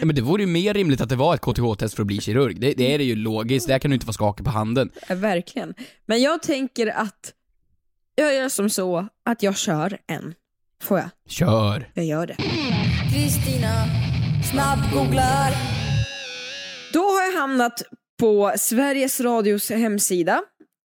Ja, 0.00 0.06
men 0.06 0.16
det 0.16 0.22
vore 0.22 0.42
ju 0.42 0.46
mer 0.48 0.74
rimligt 0.74 1.00
att 1.00 1.08
det 1.08 1.16
var 1.16 1.34
ett 1.34 1.40
KTH-test 1.40 1.94
för 1.94 2.02
att 2.02 2.06
bli 2.06 2.20
kirurg. 2.20 2.60
Det, 2.60 2.72
det 2.72 2.94
är 2.94 2.98
det 2.98 3.04
ju 3.04 3.16
logiskt. 3.16 3.68
Där 3.68 3.78
kan 3.78 3.90
du 3.90 3.94
inte 3.94 4.06
vara 4.06 4.12
skakig 4.14 4.44
på 4.44 4.50
handen. 4.50 4.90
Ja, 5.08 5.14
verkligen. 5.14 5.74
Men 6.06 6.22
jag 6.22 6.42
tänker 6.42 6.86
att 6.86 7.32
jag 8.14 8.34
gör 8.34 8.48
som 8.48 8.70
så 8.70 9.08
att 9.24 9.42
jag 9.42 9.56
kör 9.56 9.98
en. 10.06 10.34
Får 10.82 10.98
jag? 10.98 11.08
Kör. 11.28 11.90
Jag 11.94 12.04
gör 12.04 12.26
det. 12.26 12.36
Kristina 13.14 13.84
snabbgooglar. 14.52 15.52
Då 16.92 17.00
har 17.00 17.22
jag 17.22 17.40
hamnat 17.40 17.82
på 18.20 18.52
Sveriges 18.58 19.20
Radios 19.20 19.70
hemsida. 19.70 20.42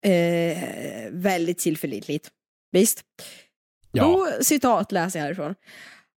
Eh, 0.07 0.59
väldigt 1.11 1.59
tillförlitligt. 1.59 2.31
Visst? 2.73 3.03
Ja. 3.93 4.03
Då 4.05 4.29
citat 4.45 4.93
läser 4.93 5.19
jag 5.19 5.25
härifrån. 5.25 5.55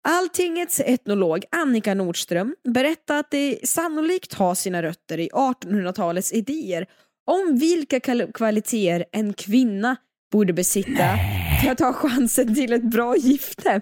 Alltingets 0.07 0.79
etnolog 0.79 1.45
Annika 1.51 1.93
Nordström 1.93 2.55
berättar 2.63 3.17
att 3.17 3.31
det 3.31 3.59
sannolikt 3.63 4.33
har 4.33 4.55
sina 4.55 4.83
rötter 4.83 5.19
i 5.19 5.29
1800-talets 5.29 6.31
idéer 6.33 6.85
om 7.25 7.57
vilka 7.57 7.99
kvaliteter 8.33 9.05
en 9.11 9.33
kvinna 9.33 9.95
borde 10.31 10.53
besitta 10.53 11.17
för 11.63 11.71
att 11.71 11.79
ha 11.79 11.93
chansen 11.93 12.55
till 12.55 12.73
ett 12.73 12.83
bra 12.83 13.15
gifte. 13.17 13.81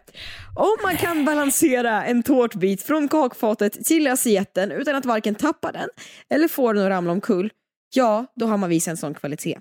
Om 0.55 0.77
man 0.83 0.97
kan 0.97 1.25
balansera 1.25 2.05
en 2.05 2.23
tårtbit 2.23 2.83
från 2.83 3.07
kakfatet 3.07 3.85
till 3.85 4.07
asiaten 4.07 4.71
utan 4.71 4.95
att 4.95 5.05
varken 5.05 5.35
tappa 5.35 5.71
den 5.71 5.89
eller 6.29 6.47
få 6.47 6.73
den 6.73 6.83
att 6.83 6.89
ramla 6.89 7.11
omkull, 7.11 7.51
ja, 7.95 8.25
då 8.35 8.45
har 8.45 8.57
man 8.57 8.69
visat 8.69 8.91
en 8.91 8.97
sån 8.97 9.13
kvalitet. 9.13 9.59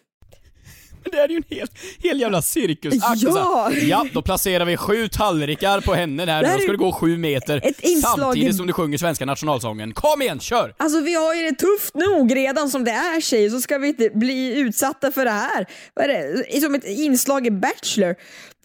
Det 1.13 1.19
är 1.19 1.29
ju 1.29 1.37
en 1.37 1.43
hel, 1.49 1.69
hel 2.03 2.21
jävla 2.21 2.43
cirkusakt. 2.43 3.23
Ja! 3.23 3.71
Ja, 3.73 4.07
då 4.13 4.23
placerar 4.23 4.65
vi 4.65 4.77
sju 4.77 5.09
tallrikar 5.09 5.81
på 5.81 5.95
henne 5.95 6.25
där. 6.27 6.43
Det 6.43 6.49
här 6.49 6.57
Då 6.57 6.63
ska 6.63 6.73
det 6.73 6.79
gå 6.79 6.93
sju 6.93 7.17
meter. 7.19 7.67
i- 7.87 7.95
Samtidigt 8.03 8.57
som 8.57 8.67
du 8.67 8.73
sjunger 8.73 8.99
svenska 8.99 9.25
nationalsången. 9.27 9.95
Kom 9.95 10.23
igen, 10.23 10.41
kör! 10.41 10.75
Alltså 10.77 11.01
vi 11.01 11.15
har 11.15 11.35
ju 11.35 11.43
det 11.51 11.55
tufft 11.57 11.95
nog 11.95 12.37
redan 12.37 12.71
som 12.71 12.85
det 12.85 12.91
är 12.91 13.21
tjejer, 13.21 13.51
så 13.51 13.61
ska 13.61 13.79
vi 13.79 13.89
inte 13.89 14.11
bli 14.15 14.59
utsatta 14.61 15.13
för 15.13 15.25
det 15.25 15.31
här. 15.31 15.67
Vad 15.95 16.05
är 16.05 16.09
det? 16.55 16.61
Som 16.61 16.75
ett 16.75 16.85
inslag 16.85 17.47
i 17.47 17.51
Bachelor. 17.51 18.15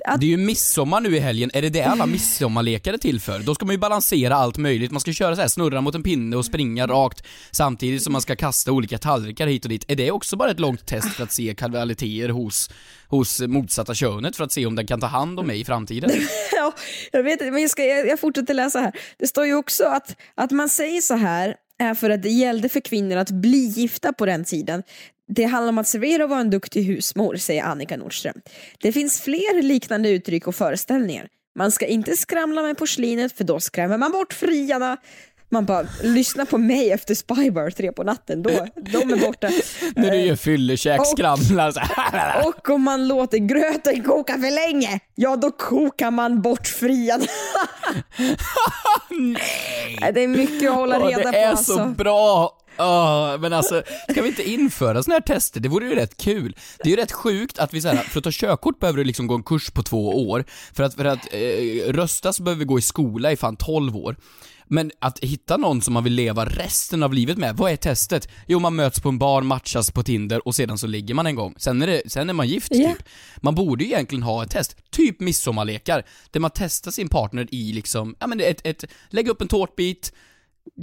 Att, 0.06 0.22
Det 0.22 0.26
är 0.26 0.30
ju 0.30 0.38
midsommar 0.38 1.02
nu 1.02 1.16
i 1.16 1.20
helgen, 1.20 1.52
är 1.54 1.62
det 1.62 1.70
det 1.70 1.84
alla 1.84 2.06
midsommarlekar 2.06 2.94
är 2.94 2.98
till 2.98 3.22
för? 3.22 3.40
Då 3.40 3.56
ska 3.56 3.66
man 3.66 3.74
ju 3.74 3.80
balansera 3.80 4.36
allt 4.36 4.58
möjligt, 4.58 4.92
man 4.92 5.02
ska 5.02 5.14
köra 5.14 5.36
så 5.36 5.42
här, 5.42 5.48
snurra 5.48 5.82
mot 5.82 5.96
en 5.96 6.04
pinne 6.04 6.36
och 6.36 6.46
springa 6.46 6.88
rakt 6.88 7.24
samtidigt 7.52 8.04
som 8.04 8.14
man 8.14 8.22
ska 8.22 8.36
kasta 8.36 8.72
olika 8.72 8.98
tallrikar 8.98 9.48
hit 9.48 9.66
och 9.66 9.70
dit. 9.70 9.86
Är 9.88 9.96
det 9.96 10.12
också 10.12 10.36
bara 10.36 10.52
ett 10.52 10.60
långt 10.60 10.86
test 10.86 11.14
för 11.14 11.24
att 11.24 11.32
se 11.32 11.56
kvaliteter 11.56 12.30
hos, 12.30 12.70
hos 13.08 13.42
motsatta 13.42 13.94
könet 13.94 14.36
för 14.36 14.44
att 14.44 14.52
se 14.52 14.66
om 14.66 14.76
den 14.76 14.88
kan 14.88 15.00
ta 15.00 15.08
hand 15.08 15.40
om 15.40 15.48
mig 15.48 15.60
i 15.60 15.66
framtiden? 15.66 16.12
ja, 16.52 16.74
jag 17.12 17.24
vet 17.24 17.32
inte, 17.32 17.52
men 17.52 17.62
jag, 17.62 17.72
ska, 17.72 17.84
jag, 17.84 18.08
jag 18.08 18.20
fortsätter 18.20 18.54
läsa 18.54 18.80
här. 18.80 18.92
Det 19.20 19.28
står 19.28 19.46
ju 19.46 19.56
också 19.56 19.84
att, 19.86 20.16
att 20.36 20.52
man 20.52 20.70
säger 20.70 21.02
så 21.02 21.16
här 21.16 21.56
är 21.80 21.94
för 21.94 22.10
att 22.10 22.22
det 22.22 22.30
gällde 22.30 22.70
för 22.70 22.80
kvinnor 22.80 23.18
att 23.18 23.32
bli 23.32 23.58
gifta 23.58 24.14
på 24.14 24.26
den 24.26 24.44
tiden. 24.44 24.84
Det 25.28 25.44
handlar 25.44 25.70
om 25.70 25.78
att 25.78 25.88
servera 25.88 26.24
och 26.24 26.30
vara 26.30 26.40
en 26.40 26.50
duktig 26.50 26.84
husmor, 26.84 27.36
säger 27.36 27.64
Annika 27.64 27.98
Nordström. 27.98 28.42
Det 28.82 28.92
finns 28.92 29.22
fler 29.22 29.62
liknande 29.62 30.10
uttryck 30.10 30.48
och 30.48 30.56
föreställningar. 30.56 31.28
Man 31.56 31.72
ska 31.72 31.86
inte 31.86 32.18
skramla 32.18 32.62
med 32.62 32.78
porslinet 32.78 33.38
för 33.38 33.44
då 33.44 33.60
skrämmer 33.60 33.98
man 33.98 34.12
bort 34.12 34.34
friarna. 34.34 34.98
Man 35.50 35.66
bara, 35.66 35.88
lyssna 36.04 36.46
på 36.46 36.58
mig 36.58 36.92
efter 36.92 37.16
Spybar 37.16 37.70
tre 37.70 37.92
på 37.92 38.04
natten, 38.04 38.44
då, 38.44 38.50
de 38.76 38.98
är 39.14 39.26
borta. 39.28 39.50
När 39.96 40.12
du 40.12 40.18
gör 40.18 40.36
fyllekäk, 40.36 41.00
och- 41.00 41.08
skramlar 41.08 41.72
så 41.72 41.80
här. 41.80 42.48
Och 42.48 42.70
om 42.70 42.82
man 42.82 43.08
låter 43.08 43.38
gröten 43.38 44.04
koka 44.04 44.34
för 44.34 44.72
länge, 44.72 45.00
ja 45.16 45.36
då 45.36 45.52
kokar 45.52 46.12
man 46.12 46.42
bort 46.42 46.68
friarna. 46.68 47.24
Nej! 49.10 50.12
Det 50.14 50.24
är 50.24 50.28
mycket 50.28 50.70
att 50.70 50.76
hålla 50.76 51.00
reda 51.00 51.18
det 51.18 51.32
på 51.32 51.38
är 51.38 51.48
alltså. 51.50 51.74
så 51.76 51.86
bra! 51.86 52.54
Åh, 52.80 53.38
men 53.40 53.54
alltså, 53.54 53.84
ska 54.10 54.22
vi 54.22 54.28
inte 54.28 54.50
införa 54.50 55.04
såna 55.04 55.14
här 55.16 55.22
tester? 55.22 55.60
Det 55.60 55.70
vore 55.70 55.86
ju 55.86 55.96
rätt 55.96 56.18
kul. 56.18 56.56
Det 56.78 56.90
är 56.90 56.92
ju 56.92 56.96
rätt 56.96 57.12
sjukt 57.12 57.60
att 57.60 57.74
vi 57.74 57.82
så 57.82 57.88
här, 57.88 57.96
för 57.98 58.20
att 58.20 58.24
ta 58.24 58.30
körkort 58.34 58.80
behöver 58.80 58.98
du 58.98 59.04
liksom 59.04 59.28
gå 59.28 59.36
en 59.36 59.44
kurs 59.44 59.70
på 59.72 59.84
två 59.84 60.30
år. 60.30 60.46
För 60.74 60.84
att, 60.84 60.94
för 60.94 61.06
att 61.06 61.34
eh, 61.34 61.40
rösta 61.94 62.34
så 62.34 62.44
behöver 62.44 62.60
vi 62.60 62.66
gå 62.66 62.80
i 62.80 62.82
skola 62.82 63.32
i 63.32 63.36
fan 63.36 63.56
12 63.56 63.96
år. 63.98 64.16
Men 64.70 64.92
att 65.00 65.20
hitta 65.20 65.58
någon 65.58 65.82
som 65.82 65.94
man 65.94 66.04
vill 66.04 66.14
leva 66.14 66.46
resten 66.46 67.04
av 67.04 67.14
livet 67.14 67.38
med, 67.38 67.58
vad 67.58 67.72
är 67.72 67.76
testet? 67.76 68.30
Jo, 68.48 68.60
man 68.60 68.76
möts 68.76 69.00
på 69.00 69.10
en 69.10 69.18
bar, 69.20 69.42
matchas 69.42 69.92
på 69.92 70.04
Tinder 70.04 70.48
och 70.48 70.56
sedan 70.56 70.78
så 70.78 70.88
ligger 70.88 71.14
man 71.14 71.28
en 71.28 71.36
gång. 71.36 71.54
Sen 71.58 71.82
är, 71.82 71.88
det, 71.88 72.02
sen 72.12 72.30
är 72.30 72.34
man 72.34 72.48
gift, 72.48 72.72
Ja. 72.76 72.90
typ. 72.90 73.08
Man 73.38 73.56
borde 73.56 73.84
ju 73.84 73.90
egentligen 73.90 74.24
ha 74.24 74.44
ett 74.44 74.52
test, 74.52 74.92
typ 74.92 75.20
midsommarlekar, 75.20 76.04
där 76.32 76.40
man 76.40 76.52
testar 76.54 76.92
sin 76.92 77.10
partner 77.10 77.48
i 77.52 77.74
liksom, 77.74 78.16
ja 78.20 78.28
men 78.28 78.40
ett, 78.40 78.62
ett 78.64 78.84
lägga 79.10 79.32
upp 79.32 79.42
en 79.42 79.48
tårtbit, 79.48 80.14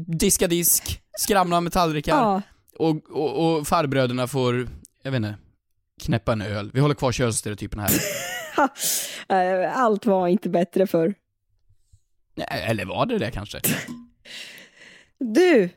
diska 0.08 0.46
disk, 0.46 1.00
skramla 1.18 1.60
med 1.60 1.72
tallrikar 1.72 2.16
Ja. 2.16 2.42
och, 2.78 3.10
och, 3.10 3.56
och 3.56 3.66
farbröderna 3.68 4.26
får, 4.26 4.68
jag 5.02 5.10
vet 5.10 5.16
inte, 5.18 5.34
knäppa 6.02 6.32
en 6.32 6.40
öl. 6.40 6.70
Vi 6.74 6.80
håller 6.80 6.94
kvar 6.94 7.12
könsstereotypen 7.12 7.80
här. 7.80 7.90
Eh, 9.28 9.78
Allt 9.78 10.06
var 10.06 10.28
inte 10.28 10.48
bättre 10.48 10.86
för 10.86 11.06
Nej, 11.08 11.14
Eller 12.48 12.84
var 12.84 13.06
det 13.06 13.18
det 13.18 13.30
kanske? 13.30 13.60
Du, 15.18 15.68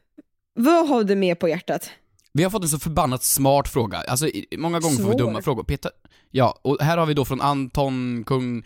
vad 0.53 0.87
har 0.87 1.03
du 1.03 1.15
med 1.15 1.39
på 1.39 1.49
hjärtat? 1.49 1.89
Vi 2.33 2.43
har 2.43 2.49
fått 2.49 2.63
en 2.63 2.69
så 2.69 2.79
förbannat 2.79 3.23
smart 3.23 3.67
fråga. 3.67 3.97
Alltså, 3.97 4.29
många 4.57 4.79
gånger 4.79 4.95
får 4.95 5.03
vi 5.03 5.09
Svår. 5.09 5.17
dumma 5.19 5.41
frågor. 5.41 5.63
Peter, 5.63 5.91
ja, 6.31 6.59
och 6.61 6.77
här 6.81 6.97
har 6.97 7.05
vi 7.05 7.13
då 7.13 7.25
från 7.25 7.41
Anton 7.41 8.23
Kung. 8.25 8.65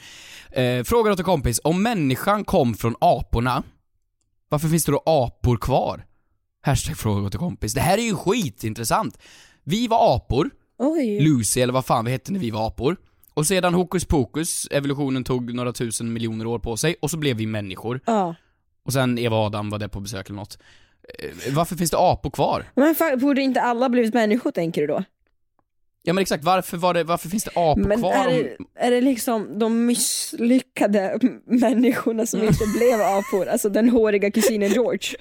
Eh, 0.51 0.83
frågar 0.83 1.11
åt 1.11 1.19
en 1.19 1.25
kompis. 1.25 1.61
Om 1.63 1.83
människan 1.83 2.43
kom 2.45 2.73
från 2.73 2.95
aporna, 3.01 3.63
varför 4.49 4.67
finns 4.67 4.85
det 4.85 4.91
då 4.91 5.03
apor 5.05 5.57
kvar? 5.57 6.05
Hashtag 6.61 6.97
fråga 6.97 7.27
åt 7.27 7.33
en 7.33 7.39
kompis. 7.39 7.73
Det 7.73 7.81
här 7.81 7.97
är 7.97 8.01
ju 8.01 8.15
skitintressant. 8.15 9.17
Vi 9.63 9.87
var 9.87 10.15
apor, 10.15 10.49
Oj. 10.77 11.19
Lucy 11.19 11.61
eller 11.61 11.73
vad 11.73 11.85
fan 11.85 12.05
vi 12.05 12.11
hette 12.11 12.31
när 12.31 12.39
vi 12.39 12.51
var 12.51 12.67
apor. 12.67 12.97
Och 13.33 13.47
sedan 13.47 13.73
hokus 13.73 14.05
pokus, 14.05 14.67
evolutionen 14.71 15.23
tog 15.23 15.53
några 15.53 15.73
tusen 15.73 16.13
miljoner 16.13 16.45
år 16.45 16.59
på 16.59 16.77
sig 16.77 16.95
och 17.01 17.11
så 17.11 17.17
blev 17.17 17.37
vi 17.37 17.45
människor. 17.45 17.99
Ja. 18.05 18.35
Och 18.85 18.93
sen 18.93 19.17
Eva 19.19 19.37
och 19.37 19.43
Adam 19.45 19.69
var 19.69 19.79
där 19.79 19.87
på 19.87 19.99
besök 19.99 20.29
eller 20.29 20.39
något. 20.39 20.57
eh, 21.19 21.53
varför 21.55 21.75
finns 21.75 21.91
det 21.91 21.97
apor 21.97 22.29
kvar? 22.29 22.65
Men 22.75 22.95
borde 23.19 23.41
inte 23.41 23.61
alla 23.61 23.89
blivit 23.89 24.13
människor 24.13 24.51
tänker 24.51 24.81
du 24.81 24.87
då? 24.87 25.03
Ja 26.03 26.13
men 26.13 26.21
exakt, 26.21 26.43
varför, 26.43 26.77
var 26.77 26.93
det, 26.93 27.03
varför 27.03 27.29
finns 27.29 27.43
det 27.43 27.51
apor 27.55 27.81
Men 27.87 27.99
kvar? 27.99 28.13
är 28.13 28.27
Om, 28.27 28.33
det, 28.33 28.57
är 28.85 28.91
det 28.91 29.01
liksom 29.01 29.59
de 29.59 29.85
misslyckade 29.85 31.19
människorna 31.47 32.25
som 32.25 32.43
inte 32.43 32.63
blev 32.77 33.01
apor? 33.01 33.47
Alltså 33.47 33.69
den 33.69 33.89
håriga 33.89 34.31
kusinen 34.31 34.71
George. 34.71 35.15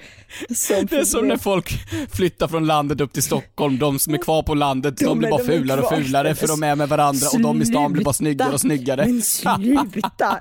Som 0.55 0.85
det 0.85 0.97
är 0.97 1.03
som 1.03 1.27
när 1.27 1.37
folk 1.37 1.69
flyttar 2.11 2.47
från 2.47 2.65
landet 2.67 3.01
upp 3.01 3.13
till 3.13 3.23
Stockholm, 3.23 3.77
de 3.77 3.99
som 3.99 4.13
är 4.13 4.17
kvar 4.17 4.43
på 4.43 4.53
landet, 4.53 4.97
de, 4.97 5.05
De 5.05 5.19
blir 5.19 5.29
bara 5.29 5.43
de 5.43 5.47
fulare 5.47 5.81
och 5.81 5.89
fulare 5.89 6.35
för 6.35 6.47
de 6.47 6.63
är 6.63 6.75
med 6.75 6.89
varandra 6.89 7.27
och 7.33 7.41
de 7.41 7.61
i 7.61 7.65
stan 7.65 7.93
blir 7.93 8.03
bara 8.03 8.13
snyggare 8.13 8.53
och 8.53 8.61
snyggare. 8.61 9.05
Men 9.05 9.21
sluta! 9.21 10.39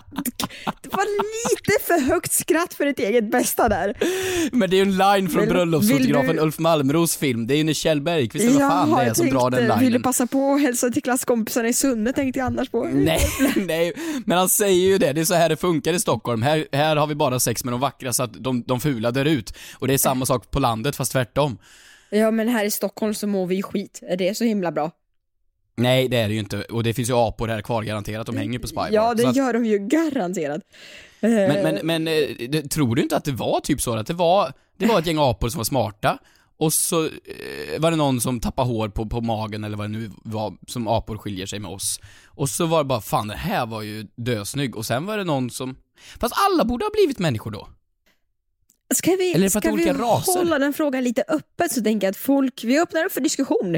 Det 0.83 0.93
var 0.93 1.05
lite 1.51 1.85
för 1.87 2.01
högt 2.01 2.33
skratt 2.33 2.75
för 2.75 2.87
ditt 2.87 2.99
eget 2.99 3.31
bästa 3.31 3.69
där. 3.69 3.95
Men 4.53 4.71
det 4.71 4.77
är 4.77 4.85
ju 4.85 4.91
en 4.93 4.97
line 4.97 5.29
från 5.29 5.47
bröllopsfotografen 5.49 6.37
du- 6.37 6.43
Ulf 6.43 6.59
Malmros 6.59 7.17
film, 7.17 7.47
det 7.47 7.55
är 7.55 7.59
ju 7.59 7.65
när 7.65 7.73
Kjell 7.73 8.01
Bergqvist 8.01 8.45
eller 8.45 8.61
vad 8.61 8.71
fan 8.71 8.91
det 8.91 9.05
är 9.11 9.15
som 9.15 9.31
drar 9.31 9.51
den 9.51 9.61
linen. 9.61 10.03
På 10.31 10.53
att 10.55 10.61
hälsa 10.63 10.91
till 10.91 11.03
klasskompisarna 11.03 11.69
i 11.69 11.73
Sunne 11.73 12.13
tänkte 12.13 12.39
jag 12.39 12.47
annars 12.47 12.69
på. 12.71 12.85
Nej, 12.85 13.21
nej, 13.57 13.93
men 14.27 14.39
han 14.39 14.49
säger 14.49 14.89
ju 14.89 14.99
det, 14.99 15.13
det 15.13 15.21
är 15.21 15.25
så 15.25 15.35
här 15.35 15.49
det 15.49 15.57
funkar 15.57 15.93
i 15.93 15.99
Stockholm. 16.01 16.43
Här, 16.43 16.67
här 16.73 16.97
har 16.97 17.07
vi 17.07 17.15
bara 17.15 17.41
sex 17.41 17.65
med 17.65 17.73
de 17.75 17.81
vackra 17.81 18.13
så 18.13 18.23
att 18.23 18.33
de, 18.35 18.63
de 18.63 18.81
fula 18.81 19.11
dör 19.11 19.25
ut. 19.25 19.53
Och 19.79 19.89
det 19.89 19.95
är 19.95 19.99
samma 19.99 20.27
sak 20.27 20.51
på 20.51 20.59
landet 20.59 20.97
fast 20.97 21.13
tvärtom. 21.13 21.59
Ja 22.11 22.31
men 22.31 22.49
här 22.49 22.65
i 22.65 22.71
Stockholm 22.71 23.15
så 23.15 23.27
mår 23.27 23.47
vi 23.47 23.55
ju 23.55 23.63
skit, 23.63 24.01
är 24.03 24.17
det 24.17 24.37
så 24.37 24.45
himla 24.45 24.73
bra? 24.73 24.91
Nej 25.77 26.09
det 26.09 26.17
är 26.17 26.29
det 26.29 26.35
ju 26.35 26.41
inte, 26.41 26.63
och 26.63 26.83
det 26.83 26.95
finns 26.95 27.11
ju 27.11 27.15
apor 27.17 27.49
här 27.49 27.63
kvar 27.63 27.83
garanterat, 27.83 28.27
de 28.27 28.37
hänger 28.37 28.59
på 28.59 28.67
Spybar. 28.67 28.89
Ja 28.93 29.15
det 29.15 29.29
att- 29.29 29.37
gör 29.37 29.53
de 29.53 29.65
ju 29.67 29.79
garanterat. 29.79 30.61
Eh, 31.21 31.31
Men, 31.31 31.63
men, 31.63 31.79
men 31.83 32.09
eh, 32.09 32.61
tror 32.63 32.97
du 32.97 33.03
inte 33.03 33.17
att 33.17 33.25
det 33.25 33.33
var 33.33 33.61
typ 33.61 33.81
så 33.81 33.95
att 33.97 34.07
det 34.07 34.15
var, 34.15 34.53
det 34.77 34.87
var 34.87 34.99
ett 34.99 35.07
gäng 35.07 35.19
apor 35.19 35.49
som 35.49 35.59
var 35.59 35.65
smarta 35.65 36.19
och 36.61 36.73
så 36.73 37.05
eh, 37.05 37.79
var 37.81 37.91
det 37.91 37.97
någon 37.97 38.21
som 38.21 38.41
tappade 38.41 38.69
hår 38.69 38.89
på, 38.89 39.07
på 39.07 39.21
magen 39.21 39.65
eller 39.65 39.77
vad 39.77 39.91
det 39.91 39.99
nu 39.99 40.11
var 40.25 40.57
som 40.67 40.89
apor 40.89 41.19
skiljer 41.19 41.47
sig 41.47 41.59
med 41.59 41.71
oss. 41.71 42.01
Och 42.27 42.49
så 42.49 42.67
var 42.67 42.79
det 42.79 42.85
bara, 42.85 43.01
fan 43.01 43.29
det 43.29 43.35
här 43.35 43.67
var 43.67 43.83
ju 43.83 44.07
dösnygg 44.17 44.77
och 44.77 44.87
sen 44.87 45.07
var 45.07 45.19
det 45.19 45.25
någon 45.25 45.51
som, 45.51 45.77
fast 46.21 46.35
alla 46.49 46.65
borde 46.65 46.85
ha 46.85 46.91
blivit 46.91 47.19
människor 47.19 47.51
då. 47.51 47.69
Ska 48.95 49.11
vi, 49.11 49.33
Eller 49.33 49.49
ska 49.49 49.73
vi 49.73 49.93
raser? 49.93 50.39
hålla 50.39 50.59
den 50.59 50.73
frågan 50.73 51.05
lite 51.05 51.25
öppet 51.29 51.73
så 51.73 51.83
tänker 51.83 52.07
jag 52.07 52.11
att 52.11 52.17
folk, 52.17 52.65
vi 52.65 52.81
öppnar 52.81 53.05
upp 53.05 53.13
för 53.13 53.21
diskussion. 53.21 53.75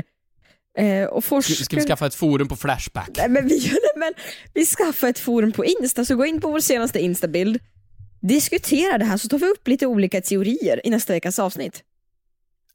Eh, 0.78 1.04
och 1.04 1.24
Ska, 1.24 1.28
forskare... 1.28 1.64
ska 1.64 1.76
vi 1.76 1.82
skaffa 1.86 2.06
ett 2.06 2.14
forum 2.14 2.48
på 2.48 2.56
Flashback? 2.56 3.10
Nej 3.16 3.28
men 3.28 3.48
vi 3.48 3.58
det, 3.58 3.92
men 3.96 4.14
vi 4.54 4.66
skaffar 4.66 5.08
ett 5.08 5.18
forum 5.18 5.52
på 5.52 5.64
Insta, 5.64 6.04
så 6.04 6.16
gå 6.16 6.26
in 6.26 6.40
på 6.40 6.48
vår 6.50 6.60
senaste 6.60 6.98
Insta-bild, 7.00 7.58
diskutera 8.20 8.98
det 8.98 9.04
här 9.04 9.16
så 9.16 9.28
tar 9.28 9.38
vi 9.38 9.46
upp 9.46 9.68
lite 9.68 9.86
olika 9.86 10.20
teorier 10.20 10.86
i 10.86 10.90
nästa 10.90 11.12
veckas 11.12 11.38
avsnitt. 11.38 11.82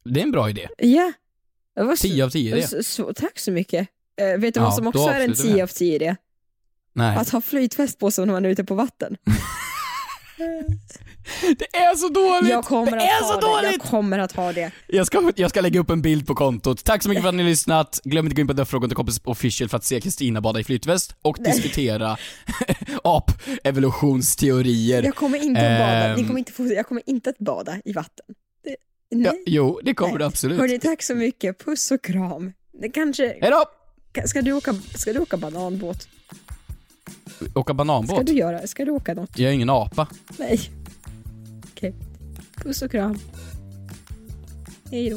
Det 0.08 0.20
är 0.20 0.24
en 0.24 0.30
bra 0.32 0.50
idé. 0.50 0.68
Ja. 0.78 1.12
Det 1.76 1.82
var 1.84 1.96
så- 1.96 2.02
10 2.02 2.24
av 2.24 2.30
10 2.30 2.54
det. 2.54 2.68
så, 2.68 2.82
så, 2.82 3.12
tack 3.14 3.38
så 3.38 3.50
mycket. 3.50 3.88
Eh, 4.20 4.26
vet 4.40 4.54
du 4.54 4.60
Ja, 4.60 4.64
vad 4.64 4.74
som 4.74 4.86
också 4.86 4.98
är 5.06 5.20
en 5.20 5.30
avslutar 5.30 5.42
vi 5.44 5.48
10 5.50 5.56
här. 5.56 5.62
av 5.62 5.66
10 5.66 5.94
idé? 5.94 6.16
Nej. 6.92 7.16
Att 7.16 7.30
ha 7.30 7.40
flytväst 7.40 7.98
på 7.98 8.10
sig 8.10 8.26
när 8.26 8.32
man 8.32 8.44
är 8.44 8.48
ute 8.48 8.64
på 8.64 8.74
vatten. 8.74 9.16
Det 11.58 11.76
är 11.76 11.94
så 11.96 12.08
dåligt! 12.08 12.50
Jag 12.50 12.64
kommer 12.64 12.90
det 12.90 12.96
att 12.96 13.02
är 13.02 13.24
ha 13.24 13.32
så 13.32 13.40
det. 13.40 13.46
dåligt! 13.46 13.72
Jag 13.72 13.80
kommer 13.90 14.18
att 14.18 14.32
ha 14.32 14.52
det. 14.52 14.70
Jag 14.86 15.06
ska, 15.06 15.32
jag 15.36 15.50
ska 15.50 15.60
lägga 15.60 15.80
upp 15.80 15.90
en 15.90 16.02
bild 16.02 16.26
på 16.26 16.34
kontot. 16.34 16.84
Tack 16.84 17.02
så 17.02 17.08
mycket 17.08 17.22
för 17.22 17.28
att 17.28 17.34
ni 17.34 17.42
har 17.42 17.50
lyssnat. 17.50 18.00
Glöm 18.04 18.26
inte 18.26 18.32
att 18.32 18.36
gå 18.36 18.40
in 18.40 18.46
på 18.46 18.52
Dödfrågan 18.52 18.88
till 18.90 18.96
kompis 18.96 19.20
official 19.24 19.68
för 19.68 19.76
att 19.76 19.84
se 19.84 20.00
Kristina 20.00 20.40
bada 20.40 20.60
i 20.60 20.64
flytväst 20.64 21.14
och 21.22 21.36
diskutera 21.44 22.16
ap-evolutionsteorier. 23.04 25.02
Jag 25.02 25.14
kommer 25.14 25.44
inte 25.44 25.60
att 25.60 25.78
bada. 25.80 26.14
Ni 26.14 26.20
Ehm. 26.20 26.26
kommer 26.26 26.38
inte 26.38 26.52
få, 26.52 26.66
jag 26.66 26.86
kommer 26.86 27.02
inte 27.06 27.30
att 27.30 27.38
bada 27.38 27.76
i 27.84 27.92
vatten. 27.92 28.26
Det, 29.10 29.16
Ja, 29.16 29.32
nej. 29.32 29.42
jo, 29.46 29.80
det 29.84 29.94
kommer 29.94 30.12
Nej. 30.12 30.18
du 30.18 30.24
absolut. 30.24 30.58
Hörni, 30.58 30.78
tack 30.78 31.02
så 31.02 31.14
mycket. 31.14 31.64
Puss 31.64 31.90
och 31.90 32.02
kram. 32.04 32.52
Det 32.80 32.88
kanske... 32.88 33.36
Hejdå! 33.40 33.64
Ska 34.26 34.42
du 34.42 34.52
åka, 34.52 34.74
ska 34.94 35.12
du 35.12 35.18
åka 35.18 35.36
bananbåt? 35.36 36.08
Åka 37.54 37.60
Ska 37.62 37.74
bananbåt? 37.74 38.26
du 38.26 38.32
göra? 38.32 38.66
Ska 38.66 38.84
du 38.84 38.90
åka 38.90 39.14
något? 39.14 39.38
Jag 39.38 39.50
är 39.50 39.54
ingen 39.54 39.70
apa. 39.70 40.08
Nej. 40.38 40.60
Okej. 41.72 41.94
Puss 42.56 42.82
och 42.82 42.90
kram. 42.90 43.18
Hej 44.90 45.10
då. 45.10 45.16